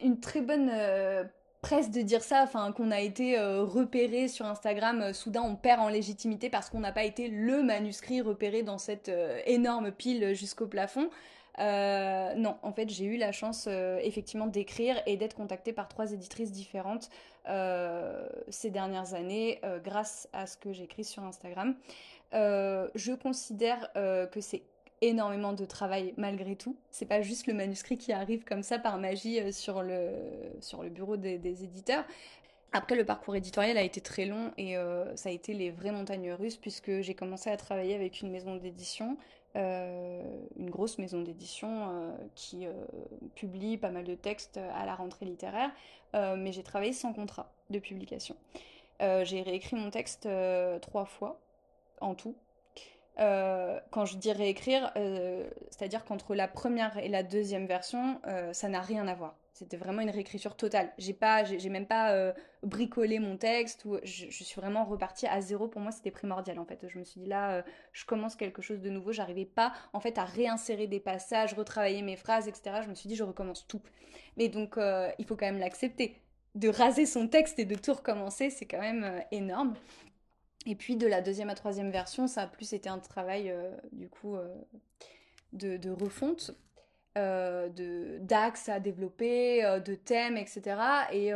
[0.01, 0.70] une très bonne
[1.61, 5.57] presque de dire ça, enfin qu'on a été euh, repéré sur Instagram, euh, soudain on
[5.57, 9.90] perd en légitimité parce qu'on n'a pas été le manuscrit repéré dans cette euh, énorme
[9.90, 11.11] pile jusqu'au plafond.
[11.59, 13.68] non, en fait j'ai eu la chance
[14.03, 17.11] effectivement d'écrire et d'être contactée par trois éditrices différentes
[18.49, 21.75] ces dernières années grâce à ce que j'écris sur Instagram.
[22.33, 24.62] je considère que c'est
[25.00, 26.76] énormément de travail malgré tout.
[26.90, 30.11] C'est pas juste le manuscrit qui arrive comme ça par magie euh, sur le,
[30.61, 32.04] sur le bureau des, éditeurs.
[32.72, 35.92] Après, le parcours éditorial a été très long et euh, ça a été les vraies
[35.92, 39.16] montagnes russes puisque j'ai commencé à travailler avec une maison d'édition,
[39.56, 40.22] euh,
[40.58, 42.66] une grosse maison d'édition qui
[43.34, 45.70] publie pas mal de textes à la rentrée littéraire,
[46.12, 48.37] mais j'ai travaillé sans contrat de publication.
[49.00, 50.28] j'ai réécrit mon texte
[50.82, 51.40] trois fois
[52.02, 52.34] en tout,
[53.20, 58.52] euh, quand je dis réécrire, euh, c'est-à-dire qu'entre la première et la deuxième version, euh,
[58.52, 59.37] ça n'a rien à voir.
[59.54, 60.92] C'était vraiment une réécriture totale.
[60.98, 65.66] J'ai pas, j'ai même pas bricolé mon texte ou je, suis vraiment repartie à zéro.
[65.66, 66.87] Pour moi, c'était primordial en fait.
[66.87, 69.11] Je me suis dit là, je commence quelque chose de nouveau.
[69.11, 72.83] J'arrivais pas en fait à réinsérer des passages, retravailler mes phrases, etc.
[72.85, 73.83] Je me suis dit je recommence tout.
[74.37, 74.78] Mais donc
[75.18, 76.22] il faut quand même l'accepter.
[76.54, 79.74] De raser son texte et de tout recommencer, c'est quand même énorme.
[80.68, 83.70] Et puis de la deuxième à troisième version, ça a plus été un travail euh,
[83.92, 84.54] du coup euh,
[85.54, 86.50] de, refonte,
[87.16, 90.76] euh, de d'axes à développer, de thèmes, etc.
[91.11, 91.33] Et,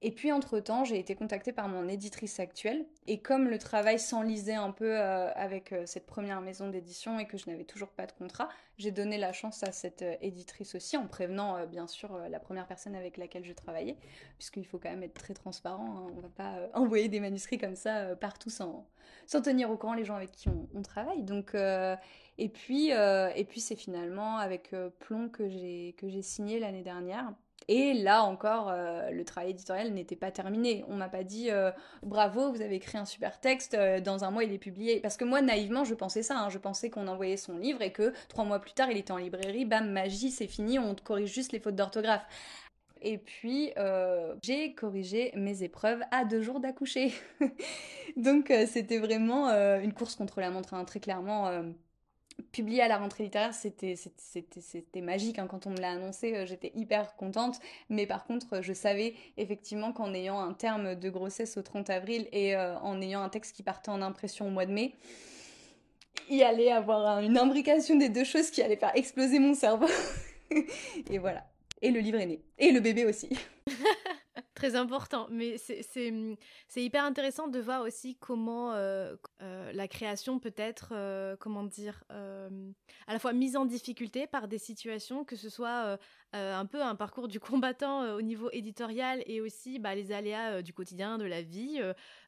[0.00, 2.86] Et puis entre-temps, j'ai été contactée par mon éditrice actuelle.
[3.08, 7.26] Et comme le travail s'enlisait un peu euh, avec euh, cette première maison d'édition et
[7.26, 10.76] que je n'avais toujours pas de contrat, j'ai donné la chance à cette euh, éditrice
[10.76, 13.96] aussi, en prévenant bien sûr la première personne avec laquelle je travaillais,
[14.36, 15.84] puisqu'il faut quand même être très transparent.
[15.84, 16.12] Hein.
[16.12, 18.86] On ne va pas envoyer des manuscrits comme ça partout sans,
[19.42, 21.24] tenir au courant les gens avec qui on, travaille.
[21.24, 27.32] Donc, et puis, et puis c'est finalement avec Plomb que j'ai signé l'année dernière.
[27.70, 30.86] Et là encore, euh, le travail éditorial n'était pas terminé.
[30.88, 31.70] On m'a pas dit euh,
[32.02, 35.00] bravo, vous avez écrit un super texte, euh, dans un mois il est publié.
[35.00, 36.38] Parce que moi, naïvement, je pensais ça.
[36.38, 36.48] Hein.
[36.48, 39.18] Je pensais qu'on envoyait son livre et que trois mois plus tard, il était en
[39.18, 42.24] librairie, bam, magie, c'est fini, on corrige juste les fautes d'orthographe.
[43.02, 43.72] Et puis,
[44.42, 47.12] j'ai corrigé mes épreuves à deux jours d'accoucher.
[48.16, 51.62] Donc, c'était vraiment une course contre la montre, hein, très clairement
[52.52, 53.96] publié à la rentrée littéraire, c'était
[55.00, 55.38] magique.
[55.38, 55.46] Hein.
[55.48, 57.58] Quand on me l'a annoncé, euh, j'étais hyper contente.
[57.90, 62.28] Mais par contre, je savais effectivement qu'en ayant un terme de grossesse au 30 avril
[62.32, 64.94] et euh, en ayant un texte qui partait en impression au mois de mai,
[66.30, 69.88] il allait avoir une imbrication des deux choses qui allait faire exploser mon cerveau.
[71.10, 71.44] et voilà.
[71.80, 72.40] Et le livre est né.
[72.58, 73.28] Et le bébé aussi.
[74.58, 80.54] Très important, mais c'est hyper intéressant de voir aussi comment euh, euh, la création peut
[80.56, 85.48] être, euh, comment dire, à la fois mise en difficulté par des situations, que ce
[85.48, 85.96] soit
[86.32, 90.72] un peu un parcours du combattant au niveau éditorial et aussi bah, les aléas du
[90.72, 91.80] quotidien, de la vie,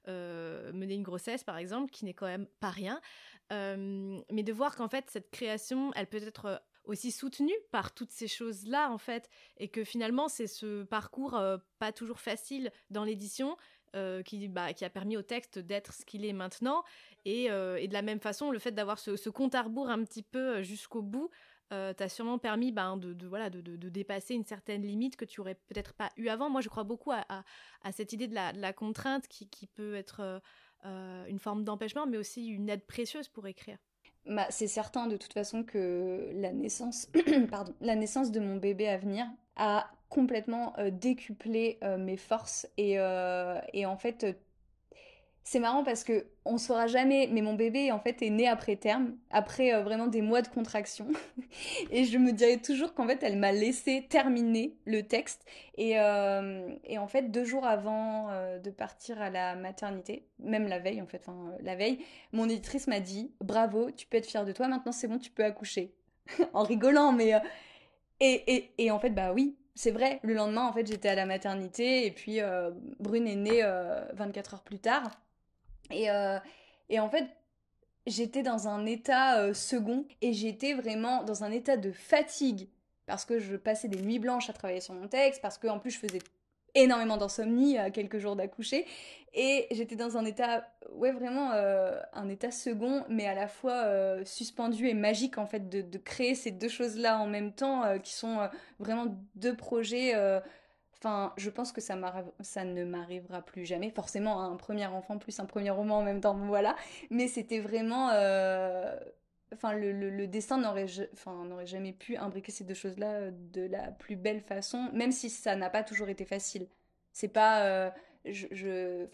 [0.06, 3.00] mener une grossesse par exemple, qui n'est quand même pas rien,
[3.50, 8.28] mais de voir qu'en fait cette création, elle peut être aussi soutenu par toutes ces
[8.28, 13.56] choses-là, en fait, et que finalement, c'est ce parcours euh, pas toujours facile dans l'édition
[13.94, 16.82] euh, qui, bah, qui a permis au texte d'être ce qu'il est maintenant.
[17.24, 20.22] Et, euh, de la même façon, le fait d'avoir ce, compte à rebours un petit
[20.22, 21.30] peu jusqu'au bout,
[21.70, 25.40] t'a sûrement permis bah, de, de, voilà, de, de, dépasser une certaine limite que tu
[25.40, 26.50] aurais peut-être pas eu avant.
[26.50, 27.24] Moi, je crois beaucoup à,
[27.82, 30.42] à, cette idée de la, la, contrainte qui, qui peut être
[30.82, 33.78] une forme d'empêchement, mais aussi une aide précieuse pour écrire.
[34.26, 37.08] Bah, c'est certain de toute façon que la naissance,
[37.50, 42.66] pardon, la naissance de mon bébé à venir a complètement euh, décuplé euh, mes forces
[42.76, 44.26] et, euh, et en fait
[45.42, 48.76] c'est marrant parce que on saura jamais, mais mon bébé en fait est né après
[48.76, 51.08] terme, après euh, vraiment des mois de contraction.
[51.90, 55.44] et je me dirais toujours qu'en fait elle m'a laissé terminer le texte.
[55.76, 60.78] Et, euh, en fait deux jours avant euh, de partir à la maternité, même la
[60.78, 61.26] veille en fait,
[61.62, 65.08] la veille, mon éditrice m'a dit bravo, tu peux être fière de toi, maintenant c'est
[65.08, 65.94] bon, tu peux accoucher.
[66.52, 67.32] en rigolant, mais
[68.20, 70.20] et, en fait bah oui, c'est vrai.
[70.22, 72.38] Le lendemain en fait j'étais à la maternité et puis
[73.00, 73.62] Brune est née
[74.14, 75.10] 24 heures plus tard.
[75.90, 76.38] Et, euh,
[76.88, 77.26] et en fait,
[78.06, 82.68] j'étais dans un état euh, second et j'étais vraiment dans un état de fatigue
[83.06, 85.90] parce que je passais des nuits blanches à travailler sur mon texte, parce qu'en plus
[85.90, 86.20] je faisais
[86.76, 88.86] énormément d'insomnie à quelques jours d'accoucher
[89.34, 94.24] et j'étais dans un état ouais vraiment euh, un état second mais à la fois
[94.24, 97.98] suspendu et magique en fait de, de, créer ces deux choses là en même temps
[97.98, 98.48] qui sont
[98.78, 100.14] vraiment deux projets
[101.02, 103.90] Enfin, je pense que ça, ne m'arrivera plus jamais.
[103.90, 106.76] Forcément, un premier enfant plus un premier roman en même temps, voilà.
[107.10, 108.10] Mais c'était vraiment...
[108.12, 108.98] Euh,
[109.54, 110.86] enfin, le, le, destin n'aurait
[111.64, 115.70] jamais pu imbriquer ces deux choses-là de la plus belle façon, même si ça n'a
[115.70, 116.66] pas toujours été facile.
[117.12, 117.64] C'est pas...
[117.64, 117.90] Euh,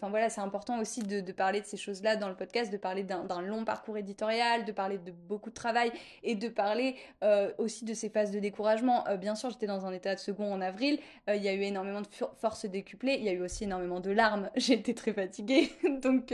[0.01, 3.41] voilà, c'est important aussi de, parler de ces choses-là dans le podcast, de parler d'un
[3.41, 5.91] long parcours éditorial, de parler de beaucoup de travail
[6.23, 9.07] et de parler euh, aussi de ces phases de découragement.
[9.07, 11.53] Euh, bien sûr, j'étais dans un état de second en avril, euh, il y a
[11.53, 15.13] eu énormément de forces décuplées, il y a eu aussi énormément de larmes, j'étais très
[15.13, 16.33] fatiguée, donc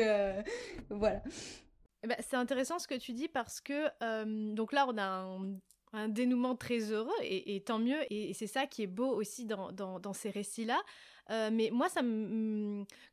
[0.89, 1.21] voilà.
[2.05, 5.55] Eh ben, c'est intéressant ce que tu dis parce que donc là on a un,
[6.07, 10.29] dénouement très heureux et, tant mieux et, c'est ça qui est beau aussi dans, ces
[10.29, 10.81] récits-là.
[11.29, 12.01] Euh, mais moi, ça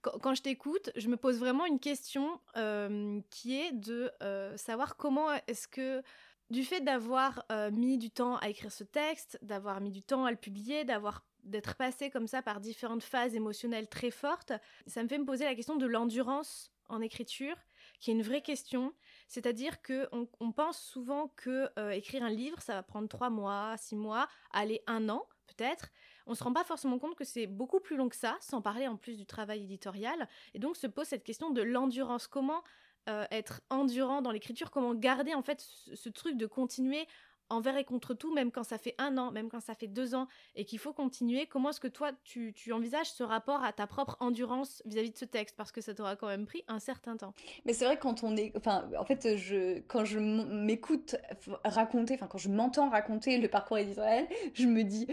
[0.00, 4.96] quand, je t'écoute, je me pose vraiment une question euh, qui est de euh, savoir
[4.96, 6.02] comment est-ce que,
[6.50, 10.30] du fait d'avoir mis du temps à écrire ce texte, d'avoir mis du temps à
[10.30, 14.52] le publier, d'avoir d'être passé comme ça par différentes phases émotionnelles très fortes,
[14.86, 17.56] ça me fait me poser la question de l'endurance en écriture,
[18.00, 18.92] qui est une vraie question.
[19.30, 23.94] C'est-à-dire que on, pense souvent que écrire un livre, ça va prendre trois mois, six
[23.94, 25.90] mois, aller un an peut-être
[26.30, 28.86] on se rend pas forcément compte que c'est beaucoup plus long que ça, sans parler
[28.86, 30.28] en plus du travail éditorial.
[30.54, 32.28] Et donc se pose cette question de l'endurance.
[32.28, 32.62] Comment
[33.08, 34.70] euh, être endurant dans l'écriture?
[34.70, 37.06] Comment garder en fait ce, truc de continuer
[37.50, 40.14] envers et contre tout, même quand ça fait un an, même quand ça fait deux
[40.14, 43.86] ans, et qu'il faut continuer, comment est-ce que toi, tu, envisages ce rapport à ta
[43.86, 45.56] propre endurance vis-à-vis de ce texte?
[45.56, 47.34] Parce que ça t'aura quand même pris un certain temps.
[47.64, 48.52] Mais c'est vrai quand on est...
[48.56, 51.16] Enfin, en fait, je, quand je m'écoute
[51.64, 55.06] raconter, enfin, quand je m'entends raconter le parcours éditorial, je me dis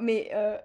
[0.00, 0.58] mais euh,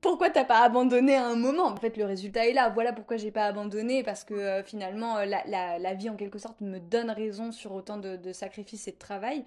[0.00, 1.64] pourquoi t'as pas abandonné à un moment?
[1.64, 2.70] En fait, le résultat est là.
[2.70, 6.78] Voilà pourquoi j'ai pas abandonné, parce que euh, finalement, la, vie, en quelque sorte, me
[6.78, 9.44] donne raison sur autant de, sacrifices et de travail.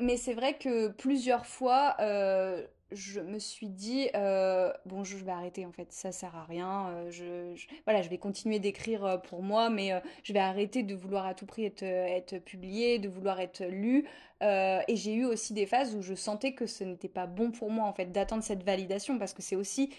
[0.00, 5.32] Mais c'est vrai que plusieurs fois, euh, je me suis dit euh, bon je vais
[5.32, 9.42] arrêter en fait ça sert à rien euh, je, voilà je vais continuer d'écrire pour
[9.42, 9.90] moi mais
[10.22, 14.06] je vais arrêter de vouloir à tout prix être être publié de vouloir être lu
[14.40, 17.70] et j'ai eu aussi des phases où je sentais que ce n'était pas bon pour
[17.70, 19.92] moi en fait d'attendre cette validation parce que c'est aussi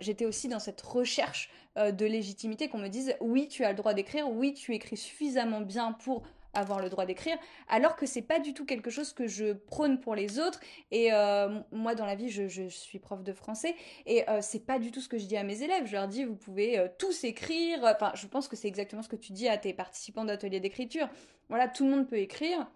[0.00, 3.92] j'étais aussi dans cette recherche de légitimité qu'on me dise oui tu as le droit
[3.92, 6.22] d'écrire oui tu écris suffisamment bien pour
[6.54, 7.36] avoir le droit d'écrire,
[7.68, 10.60] alors que c'est pas du tout quelque chose que je prône pour les autres.
[10.90, 13.74] Et euh, moi, dans la vie, je, suis prof de français,
[14.06, 15.86] et euh, c'est pas du tout ce que je dis à mes élèves.
[15.86, 17.80] Je leur dis, vous pouvez euh, tous écrire.
[17.84, 21.08] Enfin, je pense que c'est exactement ce que tu dis à tes participants d'ateliers d'écriture.
[21.48, 22.66] Voilà, tout le monde peut écrire.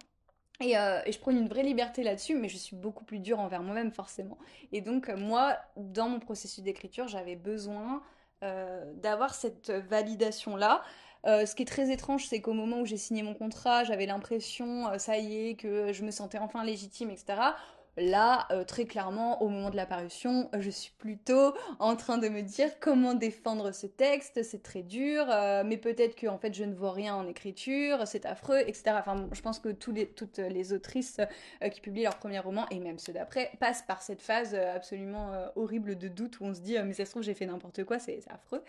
[0.61, 3.61] Et, et, je prône une vraie liberté là-dessus, mais je suis beaucoup plus dure envers
[3.61, 4.37] moi-même, forcément.
[4.71, 8.01] Et donc, moi, dans mon processus d'écriture, j'avais besoin
[8.41, 10.83] d'avoir cette validation-là.
[11.25, 14.05] Euh, ce qui est très étrange, c'est qu'au moment où j'ai signé mon contrat, j'avais
[14.05, 17.39] l'impression, euh, ça y est, que je me sentais enfin légitime, etc.
[17.97, 22.27] Là, euh, très clairement, au moment de la parution, je suis plutôt en train de
[22.27, 25.25] me dire comment défendre ce texte, c'est très dur,
[25.65, 28.97] mais peut-être que en fait je ne vois rien en écriture, c'est affreux, etc.
[28.99, 31.21] Enfin, je pense que toutes les autrices
[31.71, 35.97] qui publient leur premier roman, et même ceux d'après, passent par cette phase absolument horrible
[35.97, 38.19] de doute où on se dit mais ça se trouve j'ai fait n'importe quoi, c'est
[38.29, 38.61] affreux.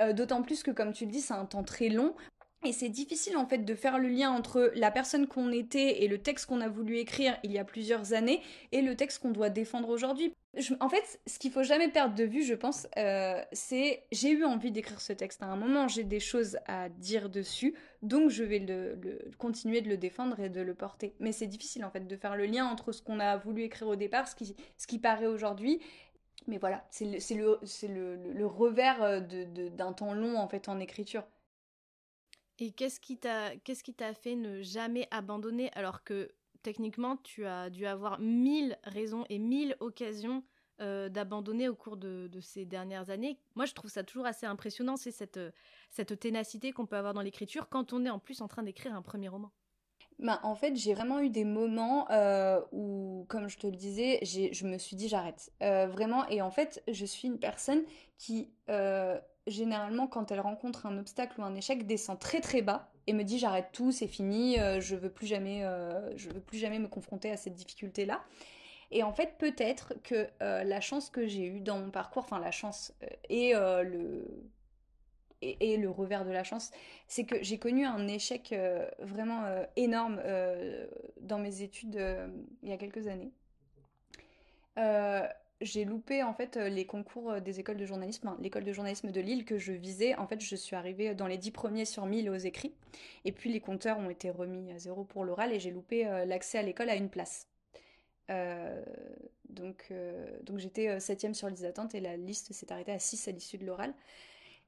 [0.00, 2.14] Euh, d'autant plus que, comme tu le dis, c'est un temps très long.
[2.64, 6.08] Et c'est difficile en fait de faire le lien entre la personne qu'on était et
[6.08, 9.32] le texte qu'on a voulu écrire il y a plusieurs années et le texte qu'on
[9.32, 10.32] doit défendre aujourd'hui.
[10.78, 14.44] En fait, ce qu'il faut jamais perdre de vue, je pense, euh, c'est j'ai eu
[14.44, 18.44] envie d'écrire ce texte à un moment, j'ai des choses à dire dessus, donc je
[18.44, 18.64] vais
[19.38, 21.14] continuer de le défendre et de le porter.
[21.18, 23.88] Mais c'est difficile en fait de faire le lien entre ce qu'on a voulu écrire
[23.88, 25.80] au départ, ce qui paraît aujourd'hui,
[26.46, 31.24] mais voilà, c'est le, le, le, revers euh, d'un temps long en fait en écriture.
[32.58, 36.30] Et qu'est-ce qui t'a fait ne jamais abandonner alors que
[36.62, 40.44] techniquement tu as dû avoir mille raisons et mille occasions
[40.80, 43.38] euh, d'abandonner au cours de, de, ces dernières années?
[43.54, 45.40] Moi je trouve ça toujours assez impressionnant, c'est cette,
[45.90, 48.94] cette ténacité qu'on peut avoir dans l'écriture quand on est en plus en train d'écrire
[48.94, 49.50] un premier roman.
[50.22, 54.20] Bah, en fait, j'ai vraiment eu des moments euh, où, comme je te le disais,
[54.22, 55.50] je me suis dit j'arrête.
[55.64, 57.82] Euh, vraiment, et en fait, je suis une personne
[58.18, 62.88] qui, euh, généralement, quand elle rencontre un obstacle ou un échec, descend très très bas
[63.08, 65.66] et me dit j'arrête tout, c'est fini, je veux plus jamais,
[66.14, 68.22] je veux plus jamais me confronter à cette difficulté-là.
[68.92, 72.52] Et en fait, peut-être que la chance que j'ai eue dans mon parcours, enfin la
[72.52, 72.94] chance
[73.28, 74.24] et le
[75.42, 76.70] et, le revers de la chance,
[77.08, 80.86] c'est que j'ai connu un échec euh, vraiment euh, énorme euh,
[81.20, 82.00] dans mes études
[82.62, 83.32] il y a quelques années.
[85.60, 89.44] j'ai loupé en fait les concours des écoles de journalisme, l'école de journalisme de Lille
[89.44, 90.16] que je visais.
[90.16, 92.74] En fait, je suis arrivée dans les dix premiers sur 1000 aux écrits.
[93.24, 96.58] Et puis les compteurs ont été remis à zéro pour l'oral et j'ai loupé l'accès
[96.58, 97.46] à l'école à une place.
[99.48, 99.92] donc
[100.42, 103.58] donc j'étais septième sur liste d'attente et la liste s'est arrêtée à 6 à l'issue
[103.58, 103.94] de l'oral.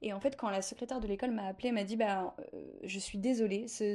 [0.06, 2.98] Et en fait, quand la secrétaire de l'école m'a appelée, m'a dit bah, euh, Je
[2.98, 3.86] suis désolée, ça,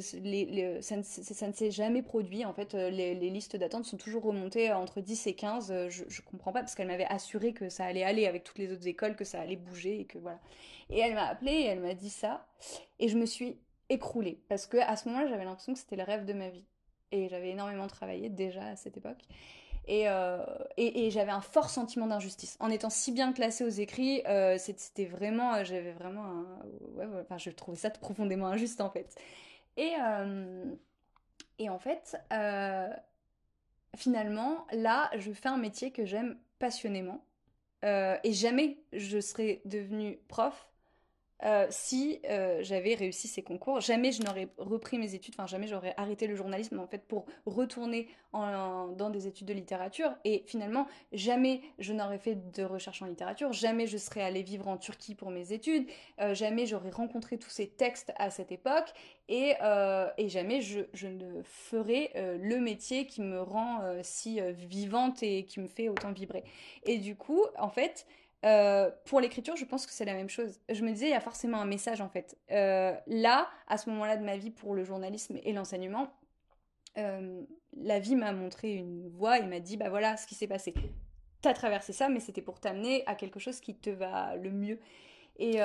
[0.98, 2.46] ne, s'est jamais produit.
[2.46, 5.72] En fait, euh, les, listes d'attente sont toujours remontées entre 10 et 15.
[5.72, 8.58] Euh, je, ne comprends pas parce qu'elle m'avait assuré que ça allait aller avec toutes
[8.58, 10.40] les autres écoles, que ça allait bouger et que voilà.
[10.90, 12.48] Et elle m'a appelée et elle m'a dit ça.
[12.98, 16.04] Et je me suis écroulée parce que à ce moment-là, j'avais l'impression que c'était le
[16.04, 16.66] rêve de ma vie.
[17.12, 19.22] Et j'avais énormément travaillé déjà à cette époque.
[19.90, 20.46] Euh,
[20.78, 22.58] et, j'avais un fort sentiment d'injustice.
[22.60, 26.24] En étant si bien classée aux écrits, euh, c'était vraiment, euh, j'avais vraiment
[27.30, 29.16] un, je trouvais ça profondément injuste en fait.
[29.78, 29.94] Et,
[31.58, 32.18] et en fait,
[33.96, 37.24] finalement, là, je fais un métier que j'aime passionnément.
[37.84, 40.68] et jamais je serais devenue prof
[41.46, 43.80] euh, si euh, j'avais réussi ces concours.
[43.80, 47.26] Jamais je n'aurais repris mes études, enfin jamais j'aurais arrêté le journalisme en fait pour
[47.46, 50.14] retourner dans des études de littérature.
[50.26, 54.68] Et finalement, jamais je n'aurais fait de recherche en littérature, jamais je serais allée vivre
[54.68, 55.88] en Turquie pour mes études,
[56.20, 58.94] euh, jamais j'aurais rencontré tous ces textes à cette époque,
[59.30, 59.56] et,
[60.28, 65.68] jamais je, je, ne ferais le métier qui me rend si vivante et qui me
[65.68, 66.44] fait autant vibrer.
[66.84, 68.06] Et du coup, en fait,
[68.46, 70.60] euh, pour l'écriture, je pense que c'est la même chose.
[70.70, 72.38] Je me disais, il y a forcément un message en fait.
[72.52, 76.12] Euh, là, à ce moment-là de ma vie pour le journalisme et l'enseignement,
[76.98, 77.42] euh,
[77.76, 80.74] la vie m'a montré une voie et m'a dit, bah voilà ce qui s'est passé.
[81.42, 84.80] T'as traversé ça, mais c'était pour t'amener à quelque chose qui te va le mieux.
[85.40, 85.60] Et,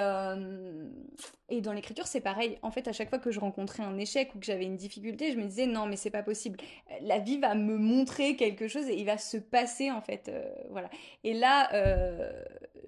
[1.48, 2.58] et dans l'écriture, c'est pareil.
[2.62, 5.33] En fait, à chaque fois que je rencontrais un échec ou que j'avais une difficulté,
[5.33, 6.58] je me disais non, mais c'est pas possible.
[7.02, 10.31] La vie va me montrer quelque chose et il va se passer en fait,
[10.70, 10.88] voilà.
[11.25, 11.68] Et là,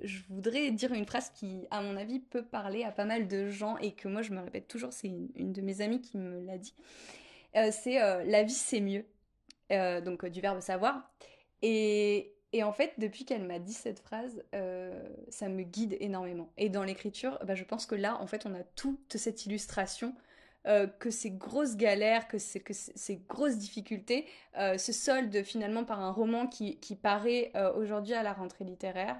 [0.02, 3.48] je voudrais dire une phrase qui, à mon avis, peut parler à pas mal de
[3.48, 6.40] gens et que moi je me répète toujours, c'est une, de mes amies qui me
[6.46, 6.74] l'a dit.
[7.72, 9.04] c'est la vie c'est mieux,
[10.02, 11.10] donc du verbe savoir.
[11.62, 14.42] Et, et en fait, depuis qu'elle m'a dit cette phrase,
[15.28, 16.50] ça me guide énormément.
[16.56, 20.14] Et dans l'écriture, bah, je pense que là, en fait, on a toute cette illustration
[20.66, 24.26] euh, que ces grosses galères, que, ces grosses difficultés
[24.58, 29.16] euh, se soldent finalement par un roman qui, paraît euh, aujourd'hui à la rentrée littéraire.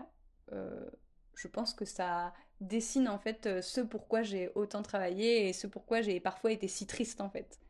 [0.50, 6.00] je pense que ça dessine en fait ce pourquoi j'ai autant travaillé et ce pourquoi
[6.00, 7.60] j'ai parfois été si triste en fait.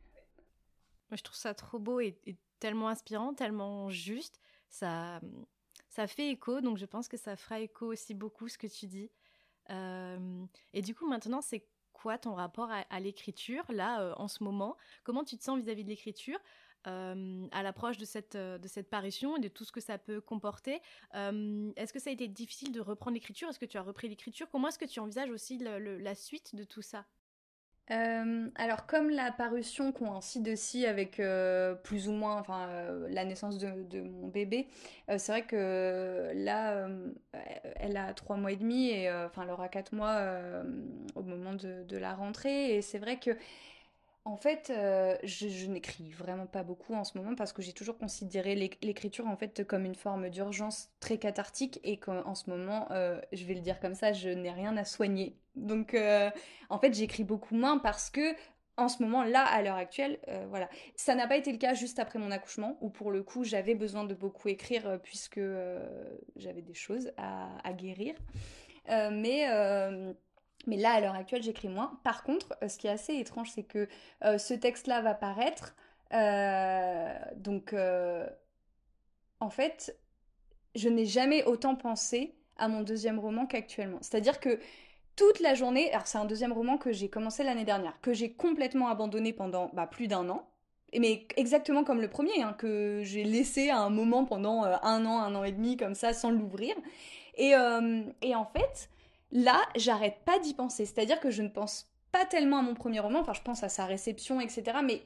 [1.11, 2.17] Moi, je trouve ça trop beau et,
[2.59, 4.39] tellement inspirant, tellement juste.
[4.69, 5.21] Ça,
[5.97, 8.85] ça fait écho, donc je pense que ça fera écho aussi beaucoup ce que tu
[8.85, 9.09] dis.
[9.67, 14.77] et du coup, maintenant, c'est quoi ton rapport à, l'écriture, là, euh, en ce moment?
[15.03, 16.37] Comment tu te sens vis-à-vis de l'écriture
[16.85, 19.97] euh, à l'approche de cette, euh, de cette parution et de tout ce que ça
[19.97, 20.79] peut comporter?
[21.13, 23.49] est-ce que ça a été difficile de reprendre l'écriture?
[23.49, 24.47] Est-ce que tu as repris l'écriture?
[24.51, 27.07] Comment est-ce que tu envisages aussi la suite de tout ça?
[27.89, 33.23] Euh, alors comme la parution coïncide aussi avec euh, plus ou moins enfin, euh, la
[33.23, 34.67] naissance de, mon bébé,
[35.07, 36.87] c'est vrai que là,
[37.77, 40.21] elle a trois mois et demi et enfin elle aura quatre mois
[41.15, 42.75] au moment de, de, la rentrée.
[42.75, 43.31] Et c'est vrai que
[44.27, 47.97] en fait, euh, je, n'écris vraiment pas beaucoup en ce moment parce que j'ai toujours
[47.97, 53.21] considéré l'écriture en fait comme une forme d'urgence très cathartique et qu'en ce moment, euh,
[53.31, 55.37] je vais le dire comme ça, je n'ai rien à soigner.
[55.55, 56.29] Donc, euh,
[56.69, 58.35] en fait, j'écris beaucoup moins parce que
[58.75, 60.19] en ce moment, là, à l'heure actuelle,
[60.49, 60.69] voilà.
[60.95, 63.73] Ça n'a pas été le cas juste après mon accouchement, où pour le coup, j'avais
[63.73, 65.41] besoin de beaucoup écrire puisque
[66.35, 68.13] j'avais des choses à, à guérir.
[68.87, 69.47] mais
[70.67, 71.99] mais là, à l'heure actuelle, j'écris moins.
[72.03, 73.87] Par contre, euh, ce qui est assez étrange, c'est que
[74.23, 75.75] euh, ce texte-là va paraître.
[76.13, 77.73] Euh, donc,
[79.39, 79.97] en fait,
[80.75, 83.99] je n'ai jamais autant pensé à mon deuxième roman qu'actuellement.
[84.01, 84.59] C'est-à-dire que
[85.15, 88.33] toute la journée, alors c'est un deuxième roman que j'ai commencé l'année dernière, que j'ai
[88.33, 90.47] complètement abandonné pendant bah, plus d'un an,
[90.97, 95.19] mais exactement comme le premier, hein, que j'ai laissé à un moment pendant un an,
[95.19, 96.75] un an et demi, comme ça, sans l'ouvrir.
[97.35, 97.53] Et,
[98.21, 98.89] et en fait,
[99.31, 100.85] Là, j'arrête pas d'y penser.
[100.85, 103.69] C'est-à-dire que je ne pense pas tellement à mon premier roman, enfin je pense à
[103.69, 104.77] sa réception, etc.
[104.83, 105.01] Mais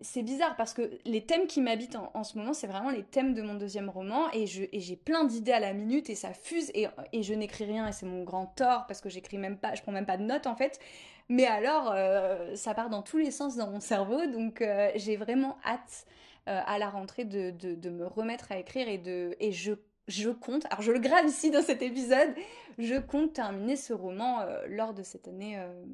[0.00, 3.34] c'est bizarre parce que les thèmes qui m'habitent en, ce moment, c'est vraiment les thèmes
[3.34, 6.88] de mon deuxième roman et j'ai plein d'idées à la minute et ça fuse et,
[7.22, 9.92] je n'écris rien et c'est mon grand tort parce que j'écris même pas, je prends
[9.92, 10.80] même pas de notes en fait.
[11.28, 15.16] Mais alors, euh, ça part dans tous les sens dans mon cerveau donc euh, j'ai
[15.16, 16.06] vraiment hâte
[16.48, 19.74] euh, à la rentrée de, me remettre à écrire et, de, et je
[20.10, 22.34] je compte, alors je le grave ici dans cet épisode,
[22.78, 25.84] je compte terminer ce roman euh, lors de cette année euh,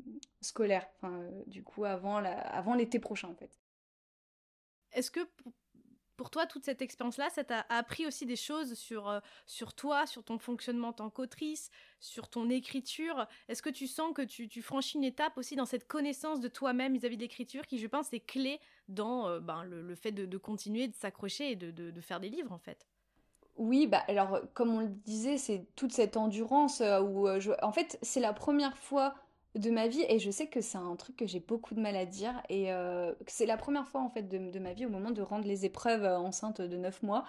[0.40, 2.20] scolaire, euh, du coup avant,
[2.74, 3.58] l'été prochain en fait.
[4.92, 5.20] Est-ce que
[6.16, 9.20] pour toi, toute cette expérience-là, ça t'a appris aussi des choses sur,
[9.74, 13.26] toi, sur ton fonctionnement en tant qu'autrice, sur ton écriture?
[13.48, 16.94] Est-ce que tu sens que tu, franchis une étape aussi dans cette connaissance de toi-même
[16.94, 20.94] vis-à-vis de l'écriture qui, je pense, est clé dans ben, le, fait de, continuer, de
[20.94, 22.86] s'accrocher et de faire des livres en fait?
[23.58, 27.72] Oui, bah alors comme on le disait, c'est toute cette endurance euh, où euh, en
[27.72, 29.14] fait c'est la première fois
[29.54, 31.96] de ma vie et je sais que c'est un truc que j'ai beaucoup de mal
[31.96, 35.10] à dire et euh, c'est la première fois en fait de, ma vie au moment
[35.10, 37.24] de rendre les épreuves enceintes de 9 mois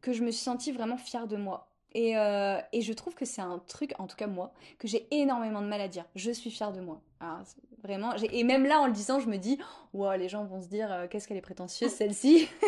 [0.00, 1.67] que je me suis sentie vraiment fière de moi.
[1.94, 5.62] Et, et je trouve que c'est un truc, en tout cas moi, que j'ai énormément
[5.62, 6.04] de mal à dire.
[6.14, 7.00] Je suis fière de moi.
[7.20, 7.40] Alors,
[7.82, 9.58] vraiment, et même là en le disant, je me dis,
[9.94, 12.48] wow, les gens vont se dire, qu'est-ce qu'elle est prétentieuse celle-ci.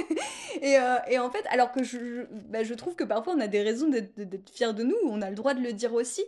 [0.62, 3.62] Euh, et, en fait, alors que je, bah, je, trouve que parfois on a des
[3.62, 6.22] raisons d'être fiers de nous, on a le droit de le dire aussi.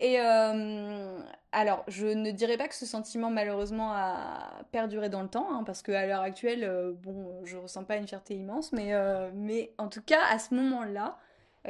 [0.00, 1.18] Et euh,
[1.52, 5.62] alors, je ne dirais pas que ce sentiment malheureusement a perduré dans le temps, hein,
[5.64, 10.02] parce qu'à l'heure actuelle, euh, bon, je ressens pas une fierté immense, mais en tout
[10.02, 11.18] cas, à ce moment-là,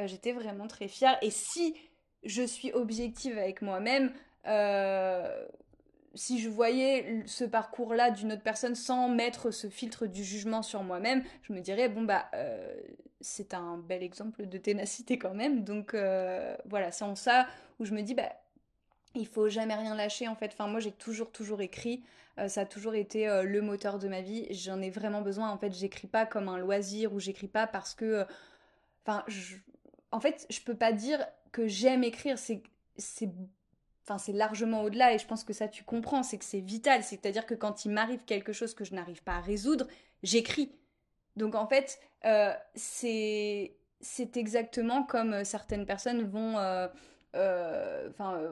[0.05, 1.17] j'étais vraiment très fière.
[1.21, 1.75] Et si
[2.23, 4.11] je suis objective avec moi-même,
[6.17, 10.83] si je voyais ce parcours-là d'une autre personne sans mettre ce filtre du jugement sur
[10.83, 12.75] moi-même, je me dirais, bon, bah, euh,
[13.21, 15.63] c'est un bel exemple de ténacité quand même.
[15.63, 17.47] Donc euh, voilà, c'est en ça
[17.79, 18.29] où je me dis, bah,
[19.15, 20.51] il faut jamais rien lâcher en fait.
[20.53, 22.03] Enfin, moi, j'ai toujours, toujours écrit.
[22.39, 24.47] Euh, ça a toujours été le moteur de ma vie.
[24.51, 25.49] J'en ai vraiment besoin.
[25.49, 28.25] En fait, j'écris pas comme un loisir ou j'écris pas parce que.
[29.05, 29.23] Enfin,
[30.11, 32.37] en fait, je peux pas dire que j'aime écrire.
[32.37, 32.63] C'est
[32.97, 33.29] c'est
[34.07, 37.03] Enfin, c'est largement au-delà et je pense que ça tu comprends, c'est que c'est vital.
[37.03, 39.85] C'est-à-dire que quand il m'arrive quelque chose que je n'arrive pas à résoudre,
[40.23, 40.71] j'écris.
[41.35, 46.87] Donc en fait, euh, c'est c'est exactement comme euh, certaines personnes vont euh,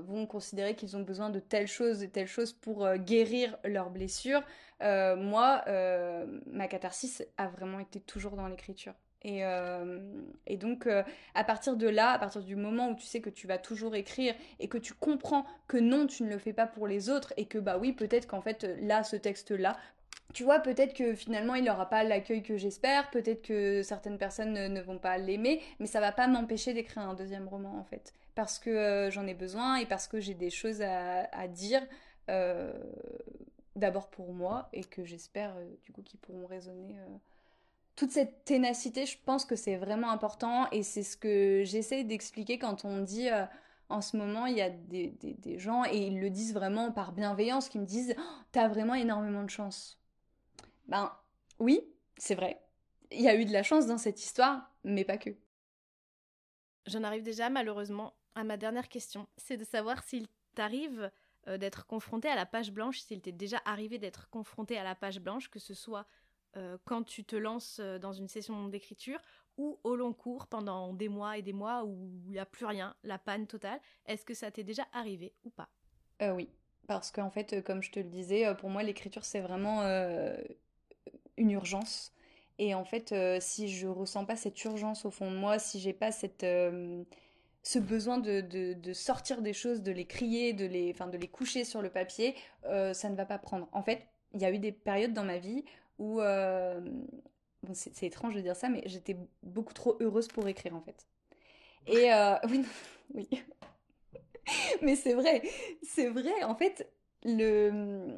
[0.08, 4.44] vont considérer qu'ils ont besoin de telle chose et telle chose pour guérir leurs blessures.
[4.82, 5.64] moi,
[6.46, 8.94] ma catharsis a vraiment été toujours dans l'écriture.
[9.24, 9.42] Et,
[10.46, 10.88] et donc,
[11.34, 13.96] à partir de là, à partir du moment où tu sais que tu vas toujours
[13.96, 17.34] écrire et que tu comprends que non, tu ne le fais pas pour les autres
[17.36, 19.78] et que bah oui, peut-être qu'en fait, là, ce texte-là,
[20.34, 24.54] tu vois, peut-être que finalement, il n'aura pas l'accueil que j'espère, peut-être que certaines personnes
[24.54, 28.14] ne, vont pas l'aimer, mais ça va pas m'empêcher d'écrire un deuxième roman, en fait.
[28.36, 31.82] Parce que j'en ai besoin et parce que j'ai des choses à, dire,
[33.76, 36.98] d'abord pour moi, et que j'espère, du coup, qu'ils pourront résonner
[37.96, 42.60] toute cette ténacité, je pense que c'est vraiment important et c'est ce que j'essaie d'expliquer
[42.60, 43.46] quand on dit euh,
[43.90, 47.70] en ce moment, il y a des, gens et ils le disent vraiment par bienveillance
[47.70, 48.22] qui me disent oh,
[48.52, 50.00] T'as vraiment énormément de chance.
[50.88, 51.12] Ben
[51.60, 51.82] oui,
[52.18, 52.62] c'est vrai.
[53.12, 55.30] Il y a eu de la chance dans cette histoire, mais pas que.
[56.88, 59.28] J'en arrive déjà malheureusement à ma dernière question.
[59.38, 61.12] C'est de savoir s'il t'arrive
[61.48, 64.96] euh, d'être confronté à la page blanche, s'il t'est déjà arrivé d'être confronté à la
[64.96, 66.06] page blanche, que ce soit
[66.58, 69.20] euh, quand tu te lances euh, dans une session d'écriture
[69.58, 72.66] ou au long cours pendant des mois et des mois où il n'y a plus
[72.66, 73.80] rien, la panne totale.
[74.06, 75.70] Est-ce que ça t'est déjà arrivé ou pas?
[76.22, 76.50] Euh, Oui,
[76.88, 79.82] parce qu'en fait, comme je te le disais, pour moi l'écriture c'est vraiment
[81.38, 82.14] une urgence.
[82.58, 85.94] Et en fait, si je ressens pas cette urgence au fond de moi, si j'ai
[85.94, 86.46] pas cette
[87.64, 91.28] ce besoin de, de, sortir des choses, de les crier, de les, enfin, de les
[91.28, 93.70] coucher sur le papier, ça ne va pas prendre.
[93.72, 95.64] En fait, il y a eu des périodes dans ma vie
[95.98, 96.82] où euh,
[97.74, 101.06] c'est étrange de dire ça, mais j'étais beaucoup trop heureuse pour écrire en fait.
[101.88, 102.66] Et euh, oui,
[103.14, 103.30] oui.
[104.82, 105.42] mais c'est vrai,
[105.84, 106.44] c'est vrai.
[106.44, 106.90] En fait,
[107.24, 108.16] le,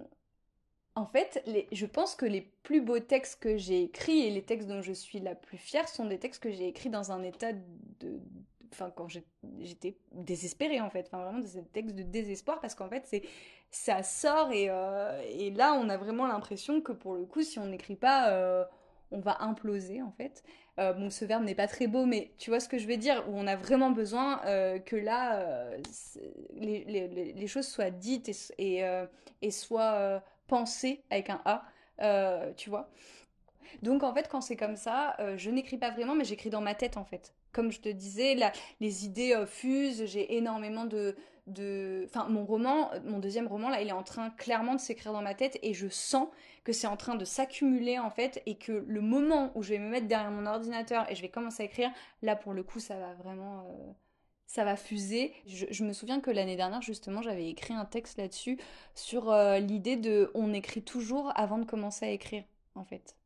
[0.96, 1.68] en fait, les...
[1.72, 4.94] je pense que les plus beaux textes que j'ai écrits et les textes dont je
[4.94, 8.20] suis la plus fière sont des textes que j'ai écrits dans un état de,
[8.72, 13.06] enfin quand j'étais désespérée en fait, enfin vraiment des textes de désespoir parce qu'en fait
[13.72, 17.66] ça sort euh, et, là on a vraiment l'impression que pour le coup si on
[17.66, 18.64] n'écrit pas euh,
[19.12, 20.44] on va imploser en fait.
[20.80, 22.98] Euh, bon ce verbe n'est pas très beau mais tu vois ce que je veux
[22.98, 24.38] dire où on a vraiment besoin
[24.86, 25.70] que là
[26.54, 28.84] les, choses soient dites et,
[29.42, 32.90] et soient pensées avec un A, tu vois.
[33.82, 36.76] Donc en fait quand c'est comme ça, je n'écris pas vraiment mais j'écris dans ma
[36.76, 38.38] tête en fait comme je te disais,
[38.80, 41.16] les idées euh, fusent, j'ai énormément de,
[41.48, 42.04] de...
[42.06, 45.12] Enfin, mon roman, euh, mon deuxième roman, là, il est en train clairement de s'écrire
[45.12, 46.28] dans ma tête et je sens
[46.64, 49.80] que c'est en train de s'accumuler, en fait, et que le moment où je vais
[49.80, 51.90] me mettre derrière mon ordinateur et je vais commencer à écrire,
[52.22, 53.62] là, pour le coup, ça va vraiment...
[53.62, 53.92] Euh,
[54.46, 55.34] ça va fuser.
[55.48, 58.58] Je, me souviens que l'année dernière, justement, j'avais écrit un texte là-dessus
[58.96, 63.18] sur l'idée de on écrit toujours avant de commencer à écrire, en fait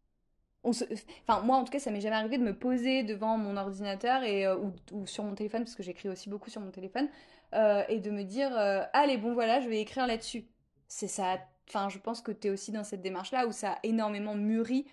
[0.63, 4.23] enfin moi en tout cas ça m'est jamais arrivé de me poser devant mon ordinateur
[4.23, 4.57] et euh,
[4.91, 7.09] ou, sur mon téléphone parce que j'écris aussi beaucoup sur mon téléphone
[7.53, 10.45] euh, et de me dire euh, allez bon voilà je vais écrire là-dessus.
[10.87, 13.73] C'est ça enfin je pense que tu es aussi dans cette démarche là où ça
[13.73, 14.85] a énormément mûri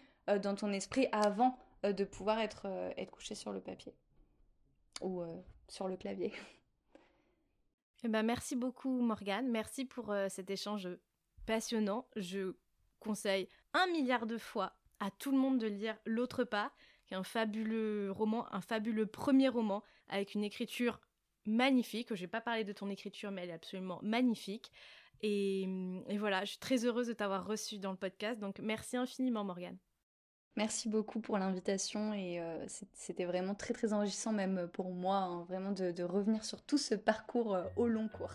[0.43, 2.67] dans ton esprit avant de pouvoir être
[2.97, 3.95] être couché sur le papier.
[5.01, 5.23] Ou
[5.69, 6.33] sur le clavier.
[8.05, 9.49] Eh ben merci beaucoup Morgane.
[9.49, 10.89] Merci pour cet échange
[11.47, 12.07] passionnant.
[12.15, 12.55] Je
[13.01, 16.73] conseille un milliard de fois à tout le monde de lire L'autre pas,
[17.07, 21.01] qui est un fabuleux roman, un fabuleux premier roman avec une écriture
[21.47, 22.15] magnifique.
[22.15, 24.71] Je vais pas parler de ton écriture, mais elle est absolument magnifique.
[25.21, 25.67] Et,
[26.19, 28.39] voilà, je suis très heureuse de t'avoir reçu dans le podcast.
[28.39, 29.79] Donc merci infiniment, Morgane.
[30.57, 35.45] Merci beaucoup pour l'invitation et euh, c'était vraiment très très enrichissant même pour moi, hein,
[35.45, 38.35] vraiment de, revenir sur tout ce parcours euh, au long cours.